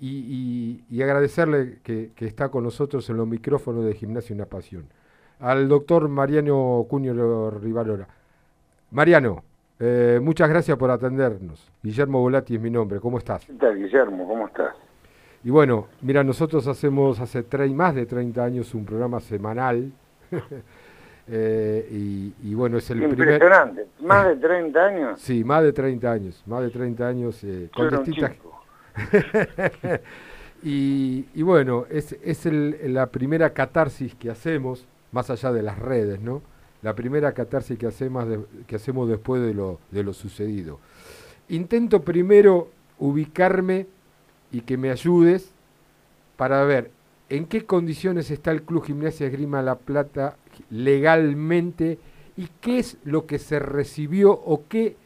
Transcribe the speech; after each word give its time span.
y, 0.00 1.02
agradecerle 1.02 1.78
que, 1.82 2.10
está 2.20 2.48
con 2.48 2.64
nosotros 2.64 3.08
en 3.10 3.16
los 3.18 3.26
micrófonos 3.26 3.84
de 3.84 3.94
Gimnasia 3.94 4.34
Una 4.34 4.46
Pasión. 4.46 4.84
Al 5.40 5.68
doctor 5.68 6.08
Mariano 6.08 6.86
Cuño 6.88 7.50
Rivalora. 7.50 8.06
Mariano, 8.90 9.44
eh, 9.78 10.18
muchas 10.22 10.48
gracias 10.48 10.76
por 10.76 10.90
atendernos. 10.90 11.70
Guillermo 11.82 12.20
Volati 12.20 12.56
es 12.56 12.60
mi 12.60 12.70
nombre. 12.70 13.00
¿Cómo 13.00 13.18
estás? 13.18 13.44
¿Qué 13.46 13.52
tal, 13.54 13.76
Guillermo? 13.76 14.26
¿Cómo 14.26 14.46
estás? 14.46 14.74
Y 15.42 15.50
bueno, 15.50 15.86
mira, 16.02 16.22
nosotros 16.22 16.66
hacemos 16.66 17.18
hace 17.20 17.42
más 17.68 17.94
de 17.94 18.04
30 18.04 18.44
años 18.44 18.74
un 18.74 18.84
programa 18.84 19.20
semanal. 19.20 19.92
Eh, 21.32 22.32
y, 22.42 22.54
bueno, 22.56 22.78
es 22.78 22.90
el 22.90 23.04
Impresionante. 23.04 23.86
¿Más 24.00 24.26
de 24.26 24.34
30 24.34 24.84
años? 24.84 25.20
Sí, 25.20 25.44
más 25.44 25.62
de 25.62 25.72
30 25.72 26.10
años. 26.10 26.42
Más 26.44 26.62
de 26.62 26.70
30 26.70 27.06
años. 27.06 27.44
Eh, 27.44 27.70
con 27.72 27.88
distintas... 27.88 28.32
y, 30.62 31.42
bueno, 31.42 31.86
es, 31.90 32.16
es 32.22 32.44
la 32.44 33.06
primera 33.06 33.52
catarsis 33.52 34.14
que 34.14 34.30
hacemos, 34.30 34.86
más 35.12 35.30
allá 35.30 35.52
de 35.52 35.62
las 35.62 35.78
redes, 35.78 36.20
¿no? 36.20 36.42
La 36.82 36.94
primera 36.94 37.32
catarsis 37.32 37.78
que 37.78 37.86
hacemos, 37.86 38.26
que 38.66 38.76
hacemos 38.76 39.08
después 39.08 39.42
de 39.42 39.54
lo, 39.54 39.80
de 39.90 40.02
lo 40.02 40.12
sucedido. 40.12 40.78
Intento 41.48 42.02
primero 42.02 42.70
ubicarme 42.98 43.86
y 44.52 44.62
que 44.62 44.76
me 44.76 44.90
ayudes 44.90 45.50
para 46.36 46.64
ver 46.64 46.90
en 47.28 47.46
qué 47.46 47.64
condiciones 47.64 48.30
está 48.30 48.50
el 48.50 48.62
Club 48.62 48.84
Gimnasia 48.84 49.26
Esgrima 49.26 49.62
La 49.62 49.76
Plata 49.76 50.36
legalmente 50.70 51.98
y 52.36 52.48
qué 52.60 52.78
es 52.78 52.96
lo 53.04 53.26
que 53.26 53.38
se 53.38 53.58
recibió 53.58 54.32
o 54.32 54.64
qué 54.68 54.96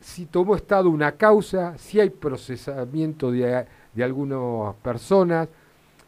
si 0.00 0.26
tomó 0.26 0.56
estado 0.56 0.90
una 0.90 1.12
causa, 1.12 1.76
si 1.78 2.00
hay 2.00 2.10
procesamiento 2.10 3.30
de, 3.30 3.66
algunas 4.02 4.74
personas. 4.76 5.48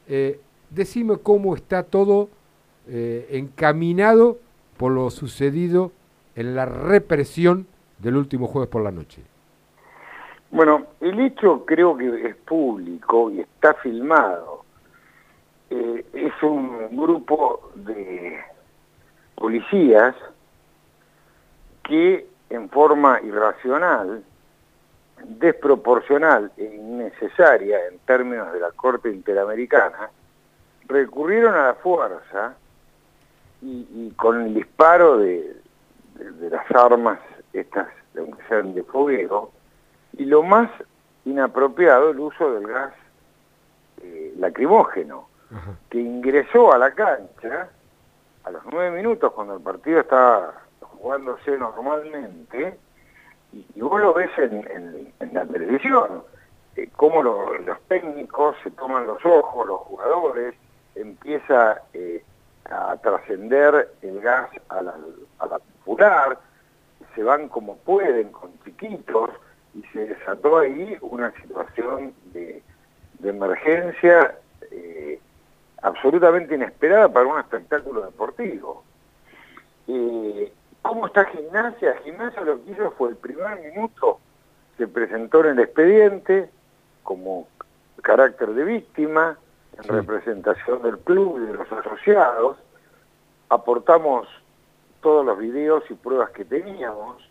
Eh, 0.06 0.40
decime 0.70 1.18
cómo 1.18 1.54
está 1.54 1.82
todo 1.82 2.28
eh, 2.88 3.26
encaminado 3.32 4.38
por 4.76 4.92
lo 4.92 5.10
sucedido 5.10 5.92
en 6.36 6.54
la 6.54 6.66
represión 6.66 7.66
del 7.98 8.16
último 8.16 8.46
jueves 8.46 8.70
por 8.70 8.82
la 8.82 8.92
noche. 8.92 9.22
Bueno, 10.50 10.86
el 11.00 11.20
hecho 11.20 11.64
creo 11.66 11.96
que 11.96 12.28
es 12.28 12.36
público 12.36 13.30
y 13.30 13.40
está 13.40 13.74
filmado. 13.74 14.64
Eh, 15.68 16.06
es 16.14 16.32
un 16.42 16.96
grupo 16.96 17.70
de 17.74 18.38
policías 19.34 20.14
que 21.82 22.27
en 22.50 22.68
forma 22.70 23.20
irracional, 23.22 24.22
desproporcional 25.24 26.52
e 26.56 26.64
innecesaria 26.64 27.86
en 27.86 27.98
términos 28.00 28.52
de 28.52 28.60
la 28.60 28.70
Corte 28.72 29.10
Interamericana, 29.10 30.10
recurrieron 30.86 31.54
a 31.54 31.66
la 31.66 31.74
fuerza 31.74 32.54
y, 33.60 34.10
con 34.16 34.40
el 34.40 34.54
disparo 34.54 35.18
de, 35.18 35.56
las 36.50 36.70
armas, 36.70 37.18
estas 37.52 37.88
de 38.14 38.32
sean 38.48 38.74
de 38.74 38.82
fuego, 38.84 39.52
y 40.16 40.24
lo 40.24 40.42
más 40.42 40.70
inapropiado, 41.24 42.10
el 42.10 42.20
uso 42.20 42.52
del 42.52 42.66
gas 42.66 42.94
eh, 44.02 44.34
lacrimógeno, 44.38 45.28
que 45.88 45.98
ingresó 45.98 46.72
a 46.72 46.78
la 46.78 46.90
cancha 46.92 47.70
a 48.44 48.50
los 48.50 48.62
nueve 48.70 48.96
minutos 48.96 49.32
cuando 49.32 49.56
el 49.56 49.62
partido 49.62 50.00
estaba 50.00 50.67
jugándose 51.00 51.56
normalmente, 51.56 52.78
y, 53.52 53.80
vos 53.80 54.00
lo 54.00 54.12
ves 54.14 54.30
en, 54.38 55.12
la 55.32 55.46
televisión, 55.46 56.22
eh, 56.76 56.88
cómo 56.96 57.22
los 57.22 57.80
técnicos 57.88 58.56
se 58.62 58.70
toman 58.72 59.06
los 59.06 59.24
ojos, 59.24 59.66
los 59.66 59.80
jugadores, 59.80 60.54
empieza 60.94 61.82
eh, 61.94 62.22
a 62.70 62.96
trascender 62.96 63.90
el 64.02 64.20
gas 64.20 64.50
a 64.68 64.82
la, 64.82 64.94
popular, 65.84 66.38
se 67.14 67.22
van 67.22 67.48
como 67.48 67.76
pueden, 67.78 68.30
con 68.30 68.50
chiquitos, 68.64 69.30
y 69.74 69.82
se 69.92 70.06
desató 70.06 70.58
ahí 70.58 70.96
una 71.00 71.32
situación 71.40 72.14
de, 72.32 72.62
emergencia 73.22 74.36
eh, 74.70 75.20
absolutamente 75.82 76.54
inesperada 76.54 77.08
para 77.08 77.26
un 77.26 77.40
espectáculo 77.40 78.02
deportivo. 78.02 78.84
Eh, 79.88 80.52
¿Cómo 80.82 81.06
está 81.06 81.24
Gimnasia? 81.26 81.96
Gimnasia 82.04 82.42
lo 82.42 82.64
que 82.64 82.72
hizo 82.72 82.90
fue 82.92 83.10
el 83.10 83.16
primer 83.16 83.60
minuto, 83.60 84.20
se 84.76 84.86
presentó 84.86 85.40
en 85.40 85.52
el 85.52 85.60
expediente 85.60 86.50
como 87.02 87.48
carácter 88.02 88.54
de 88.54 88.64
víctima, 88.64 89.38
en 89.76 89.84
representación 89.84 90.82
del 90.82 90.98
club 90.98 91.40
y 91.42 91.46
de 91.46 91.54
los 91.54 91.70
asociados, 91.70 92.56
aportamos 93.48 94.28
todos 95.00 95.24
los 95.24 95.38
videos 95.38 95.84
y 95.90 95.94
pruebas 95.94 96.30
que 96.30 96.44
teníamos, 96.44 97.28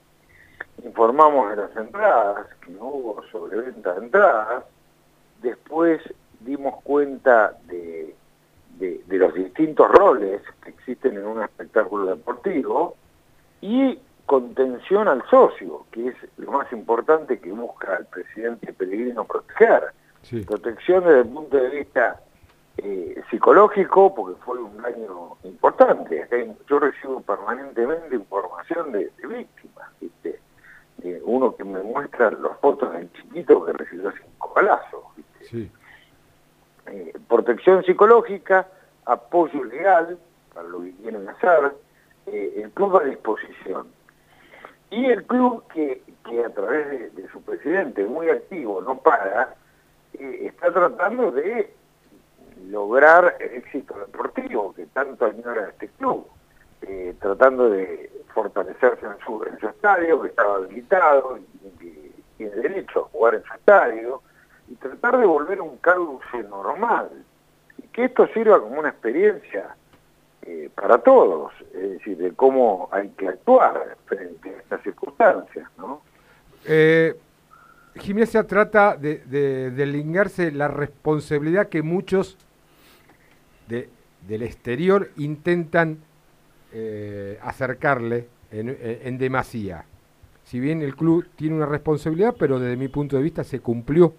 informamos 0.84 1.50
de 1.50 1.56
las 1.57 1.75
entradas, 1.75 2.47
que 2.62 2.72
no 2.72 2.86
hubo 2.86 3.24
sobreventa 3.31 3.94
de 3.94 4.06
entradas, 4.06 4.63
después 5.41 6.02
dimos 6.40 6.81
cuenta 6.84 7.53
de, 7.66 8.16
de, 8.78 9.18
los 9.18 9.34
distintos 9.34 9.90
roles 9.91 10.41
que 10.63 10.69
existen 10.69 11.18
en 11.18 11.25
un 11.25 11.41
espectáculo 11.41 12.06
deportivo 12.06 12.96
y 13.62 14.00
contención 14.25 15.07
al 15.07 15.23
socio, 15.29 15.85
que 15.91 16.09
es 16.09 16.16
lo 16.38 16.51
más 16.51 16.72
importante 16.73 17.40
que 17.40 17.51
busca 17.51 17.95
el 17.95 18.06
presidente 18.06 18.73
Pellegrino 18.73 19.25
proteger. 19.25 19.94
Protección 20.45 21.06
desde 21.06 21.22
el 21.22 21.28
punto 21.28 21.56
de 21.56 21.69
vista 21.69 22.19
eh, 22.78 23.22
psicológico, 23.29 24.13
porque 24.13 24.40
fue 24.41 24.59
un 24.59 24.81
daño 24.81 25.38
importante. 25.44 26.28
yo 26.69 26.79
recibo 26.79 27.22
permanentemente 27.22 28.16
información 28.16 28.91
de, 28.91 29.09
víctimas, 29.28 29.89
¿viste? 30.01 30.39
uno 31.24 31.56
que 31.56 31.63
me 31.63 31.81
muestra 31.81 32.31
los 32.31 32.57
fotos 32.57 32.91
del 32.91 33.12
chiquito 33.13 33.63
que 33.66 33.74
recibió 33.74 34.12
cinco 34.12 34.51
balazos. 34.53 35.03
Eh, 36.88 37.13
protección 37.28 37.84
psicológica, 37.84 38.68
apoyo 39.06 39.63
legal 39.63 40.18
para 40.53 40.68
lo 40.68 40.81
que 40.81 40.91
quieren 40.95 41.28
hacer, 41.29 41.74
eh, 42.27 42.61
el 42.63 42.71
club 42.71 42.97
a 42.97 43.03
disposición. 43.03 43.88
Y 44.89 45.05
el 45.05 45.25
club 45.25 45.63
que, 45.73 46.01
que 46.25 46.45
a 46.45 46.49
través 46.49 47.15
de, 47.15 47.27
su 47.29 47.41
presidente, 47.41 48.05
muy 48.05 48.29
activo, 48.29 48.81
no 48.81 48.99
para, 48.99 49.55
está 50.13 50.71
tratando 50.71 51.31
de 51.31 51.73
lograr 52.69 53.38
el 53.39 53.55
éxito 53.55 53.97
deportivo 53.99 54.73
que 54.73 54.85
tanto 54.88 55.25
añora 55.25 55.69
este 55.69 55.88
club, 55.89 56.27
eh, 56.81 57.15
tratando 57.19 57.69
de 57.69 58.11
fortalecerse 58.33 59.05
en 59.05 59.17
su, 59.25 59.44
estadio, 59.67 60.21
que 60.21 60.27
estaba 60.29 60.55
habilitado 60.55 61.39
que 61.79 62.11
tiene 62.38 62.55
derecho 62.55 63.05
a 63.05 63.09
jugar 63.09 63.35
en 63.35 63.44
su 63.44 63.53
estadio, 63.53 64.21
y 64.67 64.75
tratar 64.75 65.17
de 65.17 65.25
volver 65.25 65.59
a 65.59 65.63
un 65.63 65.77
cauce 65.77 66.44
normal, 66.49 67.09
y 67.77 67.88
que 67.88 68.05
esto 68.05 68.27
sirva 68.27 68.59
como 68.59 68.79
una 68.79 68.89
experiencia 68.89 69.75
eh, 70.47 70.69
para 70.74 71.00
todos, 71.00 71.52
es 71.74 71.91
decir, 71.91 72.18
de 72.18 72.31
cómo 72.31 72.88
hay 72.90 73.09
que 73.09 73.28
actuar 73.28 73.97
frente 74.06 74.50
a 74.50 74.59
estas 74.59 74.81
circunstancias, 74.81 75.69
¿no? 75.78 76.02
Eh, 76.63 77.19
Gimnasia 77.96 78.47
trata 78.47 78.96
de, 78.96 79.18
de, 79.25 79.72
de 79.72 80.52
la 80.53 80.69
responsabilidad 80.69 81.68
que 81.68 81.81
muchos 81.81 82.38
del 83.68 84.41
exterior 84.41 85.09
intentan 85.18 85.97
eh, 86.72 87.38
acercarle 87.41 88.30
en, 88.52 89.18
demasía. 89.18 89.84
Si 90.46 90.62
bien 90.62 90.81
el 90.81 90.96
club 90.96 91.28
tiene 91.36 91.57
una 91.57 91.66
responsabilidad, 91.66 92.36
pero 92.40 92.57
desde 92.57 92.78
mi 92.78 92.88
punto 92.88 93.18
de 93.18 93.24
vista 93.24 93.44
se 93.44 93.59
cumplió 93.59 94.13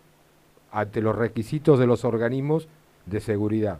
ante 0.72 1.00
los 1.00 1.16
requisitos 1.16 1.78
de 1.78 1.86
los 1.86 2.04
organismos 2.04 2.68
de 3.06 3.20
seguridad. 3.20 3.78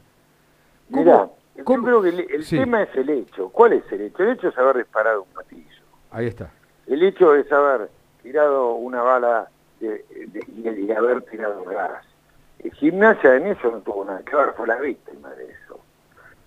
Mira, 0.88 1.28
yo 1.68 1.82
creo 1.82 2.02
que 2.02 2.08
el, 2.08 2.46
tema 2.48 2.82
es 2.82 2.96
el 2.96 3.10
hecho. 3.10 3.48
¿Cuál 3.50 3.74
es 3.74 3.92
el 3.92 4.02
hecho? 4.02 4.22
El 4.22 4.30
hecho 4.30 4.48
es 4.48 4.58
haber 4.58 4.78
disparado 4.78 5.22
un 5.22 5.34
martillo. 5.34 5.82
Ahí 6.10 6.26
está. 6.26 6.50
El 6.86 7.02
hecho 7.02 7.34
es 7.34 7.50
haber 7.52 7.90
tirado 8.22 8.74
una 8.74 9.02
bala 9.02 9.48
y 9.80 10.90
haber 10.90 11.22
tirado 11.22 11.64
gas. 11.64 12.04
El 12.58 12.72
gimnasia 12.72 13.36
en 13.36 13.46
eso 13.48 13.70
no 13.70 13.78
tuvo 13.80 14.04
nada 14.04 14.22
que 14.24 14.34
ver, 14.34 14.52
fue 14.56 14.66
la 14.66 14.76
víctima 14.76 15.30
de 15.30 15.44
eso. 15.44 15.80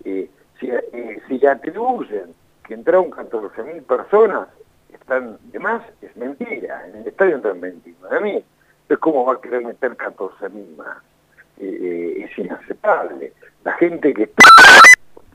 Eh, 0.04 0.30
si, 0.60 0.70
eh, 0.70 1.22
si 1.28 1.38
le 1.40 1.48
atribuyen 1.48 2.34
que 2.66 2.74
entraron 2.74 3.12
14.000 3.12 3.84
personas, 3.84 4.48
están 4.92 5.38
de 5.52 5.60
más, 5.60 5.84
es 6.02 6.16
mentira. 6.18 6.86
En 6.88 6.98
el 6.98 7.08
estadio 7.08 7.36
entran 7.36 7.62
29.000. 7.62 8.44
Entonces, 8.84 8.98
¿cómo 9.00 9.26
va 9.26 9.34
a 9.34 9.42
querer 9.42 9.64
meter 9.64 9.96
14.000 9.96 10.76
más? 10.76 10.98
Eh, 11.58 12.26
es 12.26 12.38
inaceptable. 12.38 13.34
La 13.64 13.74
gente 13.74 14.14
que 14.14 14.24
está, 14.24 14.51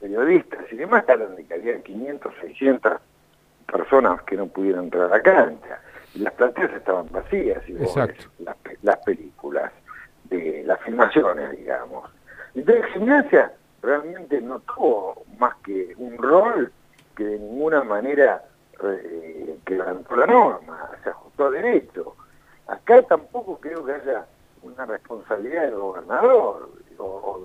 periodistas 0.01 0.61
y 0.71 0.77
demás, 0.77 1.05
hablan 1.09 1.37
de 1.37 1.45
que 1.45 1.55
había 1.55 1.81
500, 1.83 2.35
600 2.41 2.93
personas 3.67 4.23
que 4.23 4.37
no 4.37 4.47
pudieron 4.47 4.85
entrar 4.85 5.05
a 5.05 5.17
la 5.17 5.23
cancha. 5.23 5.81
Las 6.15 6.33
planteas 6.35 6.73
estaban 6.73 7.09
vacías, 7.11 7.63
y 7.69 7.73
las, 7.75 8.57
las 8.83 8.97
películas 9.05 9.73
de 10.25 10.63
las 10.65 10.81
filmaciones, 10.81 11.51
digamos. 11.59 12.11
Entonces 12.55 12.87
gimnasia 12.93 13.53
realmente 13.83 14.41
no 14.41 14.61
tuvo 14.61 15.25
más 15.39 15.55
que 15.57 15.95
un 15.99 16.17
rol 16.17 16.73
que 17.15 17.25
de 17.25 17.39
ninguna 17.39 17.85
manera 17.85 18.43
eh, 18.83 19.59
quebrantó 19.65 20.17
la 20.17 20.27
norma, 20.27 20.91
se 21.03 21.11
ajustó 21.11 21.47
a 21.47 21.51
derecho. 21.51 22.17
Acá 22.67 23.03
tampoco 23.03 23.59
creo 23.59 23.85
que 23.85 23.93
haya 23.93 24.27
una 24.63 24.87
responsabilidad 24.87 25.63
del 25.63 25.77
gobernador 25.77 26.71
o, 26.99 27.41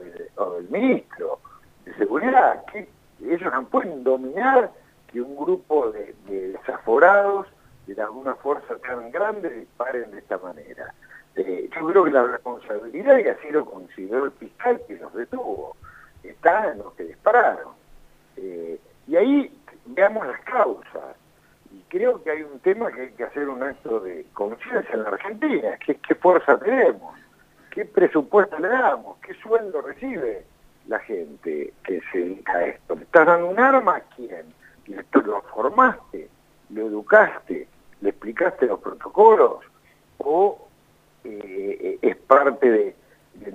del 0.55 0.69
ministro 0.69 1.39
de 1.85 1.93
seguridad, 1.95 2.63
que 2.71 2.87
ellos 3.23 3.53
no 3.53 3.65
pueden 3.65 4.03
dominar 4.03 4.71
que 5.11 5.21
un 5.21 5.35
grupo 5.35 5.91
de, 5.91 6.15
desaforados 6.27 7.47
de 7.87 8.01
alguna 8.01 8.35
fuerza 8.35 8.77
tan 8.77 9.11
grande 9.11 9.49
disparen 9.49 10.11
de 10.11 10.19
esta 10.19 10.37
manera. 10.37 10.93
Eh, 11.35 11.69
yo 11.75 11.87
creo 11.87 12.03
que 12.05 12.11
la 12.11 12.23
responsabilidad, 12.23 13.17
y 13.17 13.27
así 13.27 13.49
lo 13.49 13.65
consideró 13.65 14.25
el 14.25 14.31
fiscal 14.31 14.81
que 14.87 14.95
los 14.95 15.13
detuvo, 15.13 15.75
está 16.23 16.71
en 16.71 16.79
los 16.79 16.93
que 16.93 17.03
dispararon. 17.03 17.73
Eh, 18.37 18.79
y 19.07 19.15
ahí 19.15 19.61
veamos 19.87 20.25
las 20.27 20.39
causas. 20.41 21.15
Y 21.71 21.81
creo 21.89 22.21
que 22.23 22.31
hay 22.31 22.43
un 22.43 22.59
tema 22.59 22.91
que 22.91 23.01
hay 23.01 23.11
que 23.11 23.23
hacer 23.23 23.47
un 23.47 23.63
acto 23.63 23.99
de 24.01 24.25
conciencia 24.33 24.93
en 24.93 25.03
la 25.03 25.09
Argentina, 25.09 25.77
que 25.77 25.93
es 25.93 25.97
qué 26.05 26.15
fuerza 26.15 26.57
tenemos, 26.59 27.17
qué 27.71 27.85
presupuesto 27.85 28.59
le 28.59 28.67
damos, 28.67 29.17
qué 29.19 29.33
sueldo 29.35 29.81
recibe 29.81 30.45
la 30.91 30.99
gente 30.99 31.73
que 31.83 32.01
se 32.11 32.19
dedica 32.19 32.51
a 32.53 32.65
esto. 32.65 32.95
¿Le 32.95 33.03
estás 33.03 33.25
dando 33.25 33.47
un 33.47 33.59
arma 33.59 33.95
a 33.95 34.01
quién? 34.15 34.53
¿Lo 34.87 35.41
formaste? 35.43 36.27
¿Lo 36.69 36.87
educaste? 36.87 37.67
¿Le 38.01 38.09
explicaste 38.09 38.65
los 38.67 38.79
protocolos? 38.81 39.59
¿O 40.17 40.67
eh, 41.23 41.97
es 42.01 42.15
parte 42.17 42.69
de, 42.69 42.95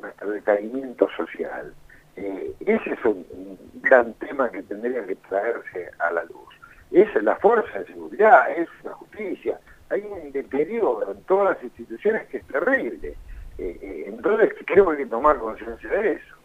nuestro 0.00 0.30
decaimiento 0.30 1.08
social? 1.14 1.74
Eh, 2.16 2.54
ese 2.60 2.90
es 2.90 3.04
un, 3.04 3.58
gran 3.82 4.14
tema 4.14 4.50
que 4.50 4.62
tendría 4.62 5.06
que 5.06 5.16
traerse 5.28 5.90
a 5.98 6.10
la 6.12 6.24
luz. 6.24 6.48
Es 6.90 7.22
la 7.22 7.36
fuerza 7.36 7.80
de 7.80 7.86
seguridad, 7.86 8.50
es 8.50 8.68
la 8.82 8.92
justicia. 8.92 9.60
Hay 9.90 10.00
un 10.00 10.32
deterioro 10.32 11.12
en 11.12 11.22
todas 11.24 11.54
las 11.54 11.62
instituciones 11.62 12.26
que 12.28 12.38
es 12.38 12.46
terrible. 12.46 13.14
Eh, 13.58 14.04
entonces 14.06 14.54
creo 14.64 14.86
que 14.86 14.92
hay 14.92 15.04
que 15.04 15.10
tomar 15.10 15.38
conciencia 15.38 15.90
de 15.90 16.12
eso. 16.12 16.35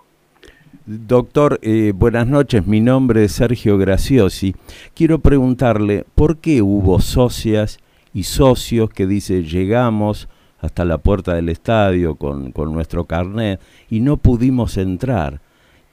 Doctor, 0.93 1.57
eh, 1.61 1.93
buenas 1.95 2.27
noches. 2.27 2.67
Mi 2.67 2.81
nombre 2.81 3.23
es 3.23 3.31
Sergio 3.31 3.77
Graciosi. 3.77 4.53
Quiero 4.93 5.19
preguntarle 5.19 6.05
por 6.15 6.39
qué 6.39 6.61
hubo 6.61 6.99
socias 6.99 7.79
y 8.13 8.23
socios 8.23 8.89
que 8.89 9.07
dice 9.07 9.43
llegamos 9.43 10.27
hasta 10.59 10.83
la 10.83 10.97
puerta 10.97 11.33
del 11.33 11.47
estadio 11.47 12.15
con, 12.15 12.51
nuestro 12.73 13.05
carnet 13.05 13.61
y 13.89 14.01
no 14.01 14.17
pudimos 14.17 14.75
entrar. 14.75 15.39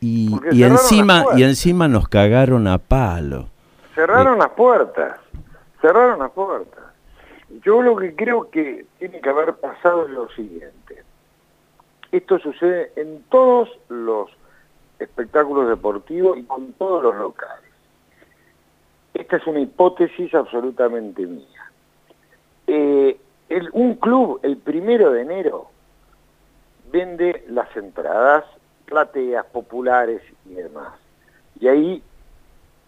Y, 0.00 0.34
y 0.50 0.64
encima 0.64 1.26
y 1.36 1.44
encima 1.44 1.86
nos 1.86 2.08
cagaron 2.08 2.66
a 2.66 2.78
palo. 2.78 3.50
Cerraron 3.94 4.34
eh, 4.34 4.38
las 4.38 4.50
puertas. 4.50 5.16
Cerraron 5.80 6.18
las 6.18 6.32
puertas. 6.32 6.82
Yo 7.64 7.82
lo 7.82 7.94
que 7.94 8.16
creo 8.16 8.50
que 8.50 8.84
tiene 8.98 9.20
que 9.20 9.30
haber 9.30 9.54
pasado 9.54 10.06
es 10.06 10.10
lo 10.10 10.28
siguiente. 10.30 11.04
Esto 12.10 12.40
sucede 12.40 12.90
en 12.96 13.22
todos 13.30 13.68
los 13.88 14.37
espectáculos 14.98 15.68
deportivos 15.68 16.38
y 16.38 16.44
con 16.44 16.72
todos 16.74 17.02
los 17.02 17.16
locales. 17.16 17.70
Esta 19.14 19.36
es 19.36 19.46
una 19.46 19.60
hipótesis 19.60 20.34
absolutamente 20.34 21.26
mía. 21.26 21.70
Eh, 22.66 23.20
un 23.72 23.94
club 23.94 24.40
el 24.42 24.58
primero 24.58 25.12
de 25.12 25.22
enero 25.22 25.70
vende 26.92 27.44
las 27.48 27.74
entradas, 27.76 28.44
plateas, 28.84 29.44
populares 29.46 30.22
y 30.46 30.54
demás. 30.54 30.94
Y 31.60 31.68
ahí 31.68 32.02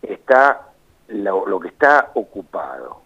está 0.03 0.69
lo 1.09 1.61
que 1.61 1.69
está 1.69 2.11
ocupado. 2.15 3.01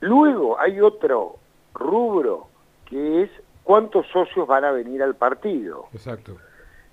Luego 0.00 0.58
hay 0.60 0.80
otro 0.80 1.36
rubro 1.74 2.48
que 2.86 3.22
es 3.22 3.30
cuántos 3.64 4.06
socios 4.08 4.46
van 4.46 4.64
a 4.64 4.70
venir 4.70 5.02
al 5.02 5.14
partido. 5.16 5.86
Exacto. 5.92 6.36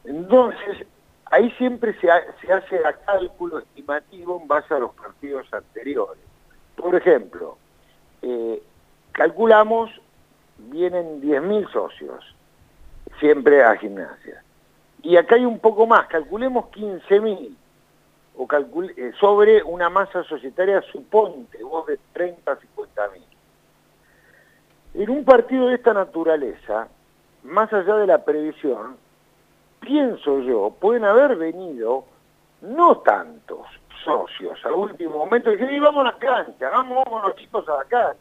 Entonces, 0.06 0.86
ahí 1.26 1.52
siempre 1.52 2.00
se, 2.00 2.10
hace 2.12 2.78
el 2.78 2.84
cálculo 3.06 3.60
estimativo 3.60 4.40
en 4.42 4.48
base 4.48 4.74
a 4.74 4.80
los 4.80 4.94
partidos 4.94 5.52
anteriores. 5.54 6.24
Por 6.76 6.96
ejemplo, 6.96 7.58
eh, 8.22 8.62
calculamos, 9.12 9.90
vienen 10.58 11.22
10.000 11.22 11.72
socios, 11.72 12.36
siempre 13.20 13.64
a 13.64 13.76
gimnasia. 13.78 14.44
Y 15.02 15.18
acá 15.18 15.36
hay 15.36 15.46
un 15.46 15.60
poco 15.60 15.86
más, 15.86 16.08
calculemos 16.08 16.66
15.000 16.72 17.56
o 18.38 18.48
eh, 18.98 19.14
sobre 19.20 19.64
una 19.64 19.90
masa 19.90 20.24
societaria, 20.24 20.82
suponte, 20.92 21.64
vos 21.64 21.86
de 21.88 22.00
30 22.14 22.52
a 22.52 22.56
50.000. 22.56 23.22
En 24.96 25.10
un 25.10 25.26
partido 25.26 25.68
de 25.68 25.76
esta 25.76 25.94
naturaleza, 25.94 26.88
más 27.44 27.72
allá 27.72 27.96
de 27.96 28.08
la 28.08 28.24
previsión, 28.24 28.98
pienso 29.86 30.40
yo, 30.40 30.76
pueden 30.80 31.06
haber 31.06 31.36
venido 31.38 32.06
no 32.62 32.98
tantos 32.98 33.68
socios 34.04 34.60
al 34.66 34.74
último 34.74 35.18
momento 35.18 35.52
y 35.52 35.58
dicen, 35.58 35.82
vamos 35.82 36.02
a 36.02 36.12
la 36.12 36.18
cancha, 36.18 36.70
vamos, 36.70 37.04
vamos 37.06 37.24
los 37.28 37.36
chicos 37.36 37.68
a 37.70 37.78
la 37.78 37.84
cancha, 37.86 38.20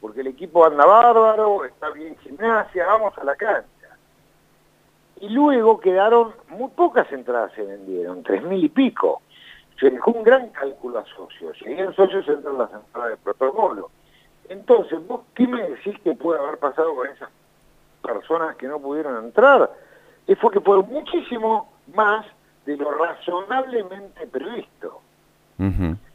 porque 0.00 0.20
el 0.20 0.28
equipo 0.28 0.64
anda 0.64 0.84
bárbaro, 0.84 1.64
está 1.64 1.90
bien 1.90 2.16
gimnasia, 2.18 2.86
vamos 2.86 3.16
a 3.16 3.24
la 3.24 3.36
cancha. 3.36 3.68
Y 5.20 5.28
luego 5.28 5.80
quedaron, 5.80 6.32
muy 6.48 6.70
pocas 6.70 7.10
entradas 7.12 7.52
se 7.54 7.62
vendieron, 7.62 8.22
tres 8.22 8.42
mil 8.42 8.64
y 8.64 8.68
pico. 8.68 9.22
Se 9.78 9.90
dejó 9.90 10.12
un 10.12 10.22
gran 10.22 10.48
cálculo 10.50 10.98
a 10.98 11.04
socios, 11.04 11.56
en 11.64 11.92
socios 11.94 12.26
entran 12.28 12.58
las 12.58 12.72
entradas 12.72 13.10
de 13.10 13.16
protocolo. 13.18 13.90
Entonces, 14.48 15.06
¿vos 15.06 15.22
qué 15.34 15.46
me 15.46 15.62
decís 15.62 15.98
que 16.02 16.14
puede 16.14 16.40
haber 16.40 16.58
pasado 16.58 16.94
con 16.94 17.06
esas 17.08 17.30
personas 18.02 18.56
que 18.56 18.66
no 18.66 18.78
pudieron 18.78 19.24
entrar? 19.24 19.70
Fue 20.40 20.52
que 20.52 20.60
fue 20.60 20.82
muchísimo 20.82 21.72
más 21.94 22.24
de 22.66 22.76
lo 22.76 22.90
razonablemente 22.92 24.26
previsto. 24.26 25.00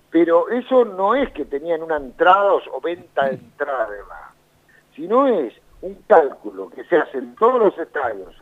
Pero 0.09 0.49
eso 0.49 0.85
no 0.85 1.13
es 1.13 1.29
que 1.33 1.45
tenían 1.45 1.83
una 1.83 1.97
entrada 1.97 2.53
o 2.53 2.81
venta 2.81 3.27
de 3.27 3.35
entrada 3.35 3.87
sino 4.95 5.27
es 5.27 5.53
un 5.81 5.95
cálculo 6.07 6.69
que 6.69 6.83
se 6.85 6.97
hace 6.97 7.17
en 7.17 7.35
todos 7.35 7.59
los 7.59 7.77
estadios, 7.77 8.33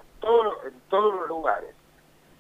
en 0.66 0.74
todos 0.90 1.16
los 1.16 1.28
lugares, 1.28 1.72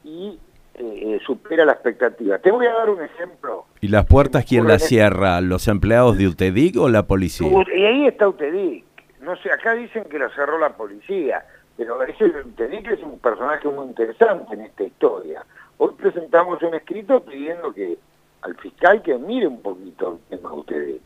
y 0.03 0.39
eh, 0.75 1.19
supera 1.25 1.65
la 1.65 1.73
expectativa. 1.73 2.37
Te 2.39 2.51
voy 2.51 2.67
a 2.67 2.73
dar 2.73 2.89
un 2.89 3.01
ejemplo. 3.01 3.65
¿Y 3.81 3.89
las 3.89 4.05
puertas 4.05 4.45
quién 4.45 4.67
las 4.67 4.83
cierra? 4.83 5.41
¿Los 5.41 5.67
empleados 5.67 6.17
de 6.17 6.27
UTEDIC 6.27 6.77
o 6.77 6.89
la 6.89 7.03
policía? 7.03 7.49
Y 7.75 7.85
ahí 7.85 8.07
está 8.07 8.27
UTEDIC. 8.27 8.85
No 9.21 9.35
sé, 9.37 9.51
acá 9.51 9.73
dicen 9.73 10.05
que 10.05 10.19
lo 10.19 10.29
cerró 10.31 10.59
la 10.59 10.75
policía. 10.75 11.45
Pero 11.83 12.01
ese 12.03 12.31
que 12.55 12.93
es 12.93 13.03
un 13.03 13.19
personaje 13.19 13.67
muy 13.67 13.87
interesante 13.87 14.53
en 14.53 14.61
esta 14.61 14.83
historia. 14.85 15.45
Hoy 15.77 15.91
presentamos 15.97 16.63
un 16.63 16.75
escrito 16.75 17.21
pidiendo 17.21 17.73
que 17.73 17.97
al 18.41 18.55
fiscal 18.55 19.01
que 19.01 19.17
mire 19.17 19.47
un 19.47 19.61
poquito 19.61 20.17
el 20.29 20.39
tema 20.39 20.51
de 20.65 21.01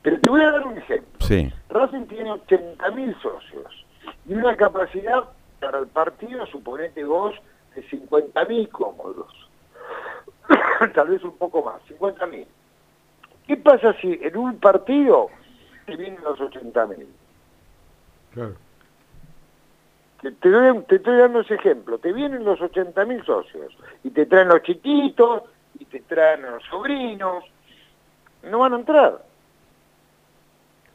Pero 0.00 0.20
te 0.20 0.30
voy 0.30 0.40
a 0.40 0.52
dar 0.52 0.66
un 0.66 0.78
ejemplo. 0.78 1.20
Sí. 1.20 1.52
Racing 1.68 2.06
tiene 2.06 2.30
80.000 2.30 3.20
socios 3.20 3.84
y 4.26 4.32
una 4.32 4.56
capacidad 4.56 5.24
para 5.60 5.80
el 5.80 5.88
partido, 5.88 6.46
suponete 6.46 7.04
vos, 7.04 7.34
de 7.74 7.84
50.000 7.90 8.70
cómodos. 8.70 9.50
Tal 10.94 11.08
vez 11.08 11.22
un 11.24 11.36
poco 11.36 11.62
más, 11.62 11.82
50.000. 11.90 12.46
¿Qué 13.46 13.56
pasa 13.58 13.94
si 14.00 14.18
en 14.22 14.34
un 14.34 14.58
partido 14.58 15.28
te 15.84 15.94
vienen 15.94 16.24
los 16.24 16.38
80.000? 16.38 17.06
Claro. 18.32 18.54
Te, 20.22 20.28
estoy 20.28 21.18
dando 21.18 21.40
ese 21.40 21.54
ejemplo. 21.54 21.98
Te 21.98 22.12
vienen 22.12 22.44
los 22.44 22.60
80.000 22.60 23.24
socios 23.24 23.76
y 24.04 24.10
te 24.10 24.26
traen 24.26 24.48
los 24.48 24.62
chiquitos 24.62 25.42
y 25.78 25.84
te 25.84 26.00
traen 26.00 26.42
los 26.42 26.62
sobrinos. 26.64 27.44
No 28.44 28.60
van 28.60 28.72
a 28.72 28.76
entrar. 28.76 29.22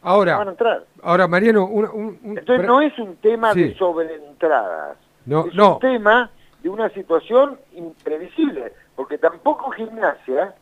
Ahora, 0.02 0.34
no 0.34 0.38
van 0.40 0.48
a 0.48 0.52
entrar. 0.52 0.86
ahora 1.02 1.28
Mariano, 1.28 1.66
un, 1.66 2.20
entonces 2.24 2.66
no 2.66 2.82
es 2.82 2.98
un 2.98 3.18
tema 3.18 3.54
de 3.54 3.76
sobreentradas. 3.76 4.98
No, 5.26 5.48
es 5.48 5.58
un 5.58 5.80
tema 5.80 6.32
de 6.64 6.70
una 6.70 6.90
situación 6.90 7.60
imprevisible, 7.74 8.72
porque 8.96 9.18
tampoco 9.18 9.72
gimnasia 9.72 10.56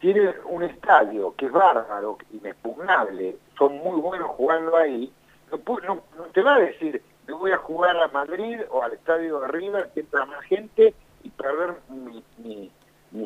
tiene 0.00 0.34
un 0.46 0.64
estadio 0.64 1.34
que 1.36 1.46
es 1.46 1.52
bárbaro, 1.52 2.18
inexpugnable, 2.32 3.36
son 3.56 3.78
muy 3.78 4.00
buenos 4.00 4.28
jugando 4.30 4.76
ahí, 4.76 5.12
no 5.52 6.24
te 6.32 6.42
va 6.42 6.56
a 6.56 6.58
decir, 6.58 7.00
me 7.26 7.34
voy 7.34 7.52
a 7.52 7.58
jugar 7.58 7.96
a 7.96 8.08
Madrid 8.08 8.60
o 8.70 8.82
al 8.82 8.92
estadio 8.92 9.40
de 9.40 9.48
River, 9.48 9.90
que 9.94 10.00
entra 10.00 10.26
más 10.26 10.42
gente 10.44 10.94
y 11.22 11.30
perder 11.30 11.74
mi, 11.88 12.22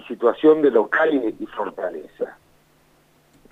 situación 0.06 0.62
de 0.62 0.70
local 0.70 1.12
y, 1.14 1.46
fortaleza. 1.46 2.36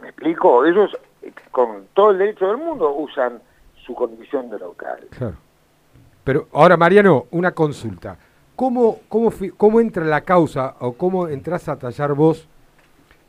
¿Me 0.01 0.09
explico? 0.09 0.65
Ellos, 0.65 0.97
eh, 1.23 1.33
con 1.51 1.87
todo 1.95 2.11
el 2.11 2.19
derecho 2.19 2.49
del 2.49 2.59
mundo, 2.59 2.95
usan 2.95 3.41
su 3.85 3.95
condición 3.95 4.51
de 4.51 4.59
local. 4.59 5.09
Pero 6.25 6.49
ahora, 6.53 6.77
Mariano, 6.77 7.27
una 7.31 7.53
consulta. 7.53 8.19
¿Cómo, 8.55 9.01
cómo, 9.09 9.33
¿Cómo 9.57 9.81
entra 9.81 10.05
la 10.05 10.21
causa 10.23 10.77
o 10.81 10.93
cómo 10.93 11.29
entras 11.29 11.69
a 11.69 11.79
tallar 11.79 12.15
vos 12.15 12.49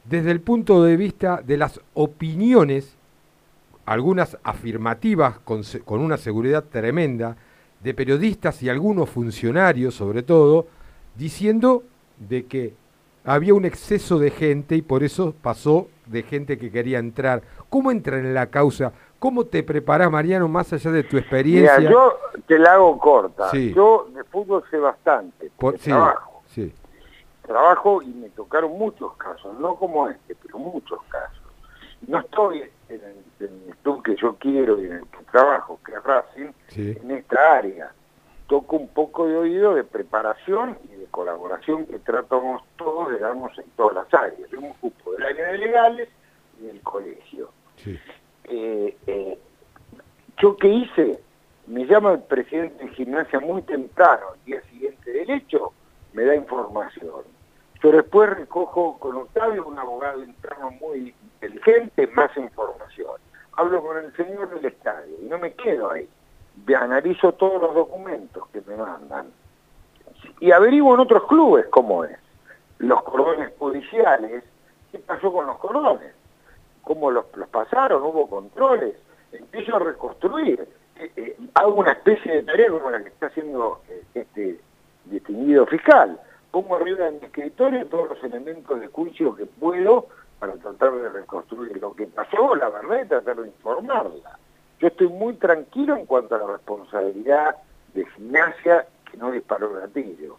desde 0.06 0.32
el 0.32 0.42
punto 0.42 0.84
de 0.84 0.96
vista 0.96 1.42
de 1.44 1.58
las 1.58 1.82
opiniones, 1.94 2.97
algunas 3.88 4.38
afirmativas 4.44 5.40
con, 5.40 5.62
con 5.86 6.02
una 6.02 6.18
seguridad 6.18 6.66
tremenda, 6.66 7.38
de 7.80 7.94
periodistas 7.94 8.62
y 8.62 8.70
algunos 8.70 9.10
funcionarios 9.10 9.96
sobre 9.96 10.24
todo, 10.24 10.68
diciendo 11.16 11.84
de 12.18 12.46
que 12.46 12.74
había 13.24 13.54
un 13.54 13.66
exceso 13.66 14.20
de 14.20 14.30
gente 14.32 14.76
y 14.76 14.82
por 14.82 15.04
eso 15.04 15.34
pasó 15.42 15.88
de 16.06 16.24
gente 16.24 16.58
que 16.58 16.70
quería 16.70 17.00
entrar. 17.00 17.44
¿Cómo 17.70 17.92
entra 17.92 18.18
en 18.18 18.34
la 18.34 18.48
causa? 18.48 18.92
¿Cómo 19.20 19.46
te 19.46 19.64
preparás, 19.64 20.12
Mariano, 20.12 20.48
más 20.48 20.72
allá 20.74 20.92
de 20.92 21.04
tu 21.04 21.18
experiencia? 21.18 21.78
Mira, 21.78 21.92
yo 21.92 22.18
te 22.46 22.60
la 22.60 22.74
hago 22.74 22.98
corta. 22.98 23.52
Yo 23.54 24.10
de 24.14 24.24
fútbol 24.26 24.64
sé 24.70 24.78
bastante, 24.78 25.50
por, 25.58 25.76
trabajo. 25.76 26.42
Sí. 26.48 26.74
Trabajo 27.42 28.02
y 28.02 28.08
me 28.08 28.30
tocaron 28.30 28.72
muchos 28.78 29.16
casos, 29.16 29.58
no 29.60 29.76
como 29.76 30.10
este, 30.10 30.36
pero 30.36 30.60
muchos 30.60 31.00
casos. 31.10 31.42
No 32.06 32.20
estoy 32.20 32.64
en 32.90 33.02
el, 33.40 33.76
club 33.84 34.04
que 34.04 34.16
yo 34.16 34.36
quiero 34.36 34.82
y 34.82 34.86
en 34.86 34.94
el 34.94 35.08
que 35.08 35.24
trabajo, 35.32 35.80
que 35.86 35.94
es 35.94 36.04
Racing, 36.04 36.52
en 36.76 37.12
esta 37.12 37.58
área. 37.58 37.92
Toco 38.48 38.78
un 38.78 38.88
poco 38.88 39.28
de 39.28 39.36
oído 39.36 39.76
de 39.76 39.84
preparación 39.84 40.78
y 40.86 40.96
de 40.96 41.06
colaboración 41.08 41.86
que 41.86 42.00
tratamos 42.00 42.64
todos 42.78 43.12
de 43.12 43.20
darnos 43.20 43.58
en 43.58 43.66
todas 43.76 43.96
las 43.96 44.14
áreas. 44.14 44.50
Yo 44.50 44.62
me 44.62 44.72
ocupo 44.72 45.12
del 45.12 45.24
área 45.24 45.52
de 45.52 45.58
legales 45.58 46.10
y 46.60 46.68
del 46.68 46.82
colegio. 46.82 47.52
Sí. 47.76 48.00
Eh, 48.46 48.98
eh, 49.06 49.38
yo 50.38 50.56
qué 50.56 50.68
hice, 50.68 51.20
me 51.68 51.86
llama 51.86 52.14
el 52.14 52.22
presidente 52.22 52.86
de 52.86 52.92
gimnasia 52.92 53.40
muy 53.40 53.62
temprano, 53.64 54.28
el 54.36 54.46
día 54.46 54.62
siguiente 54.70 55.12
del 55.12 55.30
hecho, 55.30 55.74
me 56.14 56.24
da 56.24 56.36
información. 56.36 57.24
Yo 57.84 57.92
después 57.92 58.30
recojo 58.32 58.98
con 59.00 59.16
Octavio, 59.16 59.66
un 59.68 59.78
abogado 59.78 60.24
interno 60.24 60.72
muy 60.72 61.14
inteligente, 61.22 62.08
más 62.08 62.36
información. 62.38 63.12
Hablo 63.54 63.82
con 63.84 63.98
el 63.98 64.16
señor 64.16 64.50
del 64.50 64.66
estadio 64.66 65.16
y 65.22 65.26
no 65.26 65.38
me 65.38 65.54
quedo 65.54 65.92
ahí. 65.92 66.08
Analizo 66.76 67.34
todos 67.34 67.62
los 67.62 67.76
documentos 67.76 68.48
que 68.50 68.62
me 68.62 68.76
mandan 68.76 69.28
y 70.40 70.52
averiguo 70.52 70.96
en 70.96 71.02
otros 71.02 71.26
clubes 71.28 71.66
cómo 71.70 72.04
es. 72.04 72.18
Los 72.80 73.02
cordones 73.04 73.52
judiciales, 73.58 74.44
¿qué 74.92 75.00
pasó 75.00 75.32
con 75.32 75.46
los 75.46 75.58
cordones? 75.58 76.14
cómo 76.88 77.12
los, 77.12 77.26
pasaron, 77.52 78.02
hubo 78.02 78.30
controles, 78.30 78.96
empiezo 79.34 79.76
a 79.76 79.80
reconstruir, 79.80 80.66
eh, 80.96 81.12
eh, 81.18 81.38
hago 81.56 81.76
una 81.76 81.92
especie 81.92 82.32
de 82.32 82.44
tarea 82.44 82.70
como 82.70 82.90
la 82.90 83.04
que 83.04 83.10
está 83.10 83.26
haciendo 83.26 83.82
eh, 83.90 84.04
este 84.14 84.58
distinguido 85.04 85.66
fiscal, 85.66 86.18
pongo 86.62 86.78
arriba 86.78 87.06
de 87.06 87.12
mi 87.12 87.26
escritorio 87.26 87.86
todos 87.86 88.10
los 88.10 88.24
elementos 88.24 88.80
de 88.80 88.88
juicio 88.88 89.36
que 89.36 89.46
puedo 89.46 90.08
para 90.40 90.54
tratar 90.54 90.92
de 90.92 91.10
reconstruir 91.10 91.80
lo 91.80 91.94
que 91.94 92.08
pasó, 92.08 92.56
la 92.56 92.70
verdad, 92.70 93.04
y 93.04 93.08
tratar 93.08 93.36
de 93.36 93.48
informarla. 93.48 94.40
Yo 94.80 94.88
estoy 94.88 95.08
muy 95.08 95.36
tranquilo 95.36 95.96
en 95.96 96.08
cuanto 96.08 96.34
a 96.34 96.40
la 96.40 96.48
responsabilidad 96.48 97.58
de 97.94 98.06
gimnasia 98.08 98.88
que 99.12 99.18
no 99.18 99.30
disparó 99.30 99.72
el 99.72 99.82
gatillo. 99.82 100.38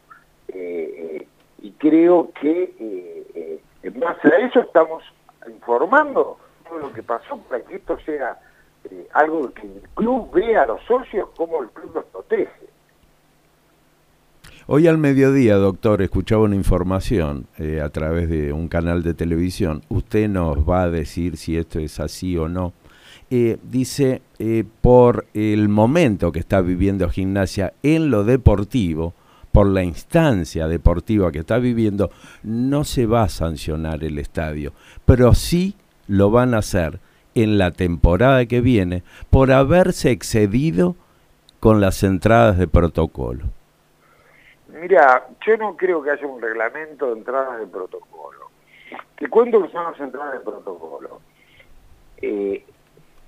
y 1.60 1.72
creo 1.78 2.32
que 2.40 3.60
en 3.84 4.00
base 4.00 4.28
a 4.28 4.38
eso 4.38 4.60
estamos 4.60 5.04
informando 5.46 6.36
todo 6.68 6.78
lo 6.80 6.92
que 6.92 7.02
pasó 7.04 7.38
para 7.48 7.62
que 7.62 7.76
esto 7.76 7.96
sea 8.00 8.40
eh, 8.90 9.08
algo 9.12 9.52
que 9.52 9.68
el 9.68 9.82
club 9.94 10.32
vea 10.32 10.62
a 10.62 10.66
los 10.66 10.82
socios 10.82 11.28
como 11.36 11.62
el 11.62 11.70
club 11.70 11.94
los 11.94 12.04
protege. 12.06 12.67
Hoy 14.70 14.86
al 14.86 14.98
mediodía, 14.98 15.56
doctor, 15.56 16.02
escuchaba 16.02 16.42
una 16.42 16.54
información 16.54 17.46
eh, 17.56 17.80
a 17.80 17.88
través 17.88 18.28
de 18.28 18.52
un 18.52 18.68
canal 18.68 19.02
de 19.02 19.14
televisión. 19.14 19.80
Usted 19.88 20.28
nos 20.28 20.58
va 20.58 20.82
a 20.82 20.90
decir 20.90 21.38
si 21.38 21.56
esto 21.56 21.78
es 21.78 21.98
así 22.00 22.36
o 22.36 22.50
no. 22.50 22.74
Eh, 23.30 23.56
dice, 23.62 24.20
por 24.82 25.24
el 25.32 25.70
momento 25.70 26.32
que 26.32 26.40
está 26.40 26.60
viviendo 26.60 27.08
gimnasia 27.08 27.72
en 27.82 28.10
lo 28.10 28.24
deportivo, 28.24 29.14
por 29.52 29.68
la 29.68 29.84
instancia 29.84 30.68
deportiva 30.68 31.32
que 31.32 31.38
está 31.38 31.56
viviendo, 31.56 32.10
no 32.42 32.84
se 32.84 33.06
va 33.06 33.22
a 33.22 33.30
sancionar 33.30 34.04
el 34.04 34.18
estadio, 34.18 34.74
pero 35.06 35.32
sí 35.32 35.76
lo 36.08 36.30
van 36.30 36.52
a 36.52 36.58
hacer 36.58 37.00
en 37.34 37.56
la 37.56 37.70
temporada 37.70 38.44
que 38.44 38.60
viene 38.60 39.02
por 39.30 39.50
haberse 39.50 40.10
excedido 40.10 40.94
con 41.58 41.80
las 41.80 42.02
entradas 42.02 42.58
de 42.58 42.68
protocolo. 42.68 43.57
Mira, 44.80 45.28
yo 45.46 45.56
no 45.56 45.76
creo 45.76 46.02
que 46.02 46.10
haya 46.10 46.26
un 46.26 46.40
reglamento 46.40 47.06
de 47.06 47.18
entradas 47.18 47.58
de 47.60 47.66
protocolo. 47.66 48.50
Te 49.16 49.28
cuento 49.28 49.62
que 49.62 49.72
son 49.72 49.84
las 49.84 50.00
entradas 50.00 50.34
de 50.34 50.40
protocolo. 50.40 51.20
Eh, 52.18 52.64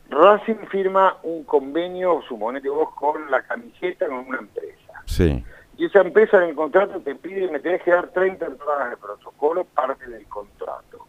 Racing 0.08 0.66
firma 0.70 1.18
un 1.22 1.44
convenio, 1.44 2.20
suponete 2.26 2.68
vos, 2.68 2.94
con 2.94 3.30
la 3.30 3.42
camiseta 3.42 4.06
con 4.06 4.26
una 4.26 4.38
empresa. 4.38 5.02
Sí 5.06 5.44
y 5.80 5.86
esa 5.86 6.02
empresa 6.02 6.36
en 6.36 6.50
el 6.50 6.54
contrato 6.54 7.00
te 7.00 7.14
pide, 7.14 7.50
me 7.50 7.58
tenés 7.58 7.82
que 7.82 7.90
dar 7.90 8.08
30 8.08 8.44
entradas 8.44 8.90
de 8.90 8.98
protocolo, 8.98 9.64
parte 9.64 10.06
del 10.10 10.26
contrato. 10.26 11.06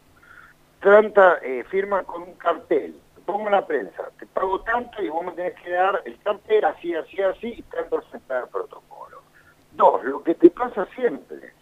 30 0.80 1.40
eh, 1.44 1.66
firma 1.70 2.04
con 2.04 2.22
un 2.22 2.36
cartel, 2.36 2.96
pongo 3.26 3.48
en 3.48 3.52
la 3.52 3.68
prensa, 3.68 4.10
te 4.18 4.26
pago 4.28 4.62
tanto 4.62 5.04
y 5.04 5.10
vos 5.10 5.26
me 5.26 5.34
tenés 5.34 5.60
que 5.60 5.72
dar 5.72 6.02
el 6.06 6.18
cartel 6.20 6.64
así, 6.64 6.96
así, 6.96 7.22
así 7.22 7.48
y 7.58 7.62
tanto 7.64 8.02
entradas 8.14 8.46
de 8.46 8.52
protocolo. 8.52 9.11
Dos, 9.74 10.04
lo 10.04 10.24
que 10.24 10.36
te 10.36 10.50
pasa 10.50 10.88
siempre, 10.96 11.54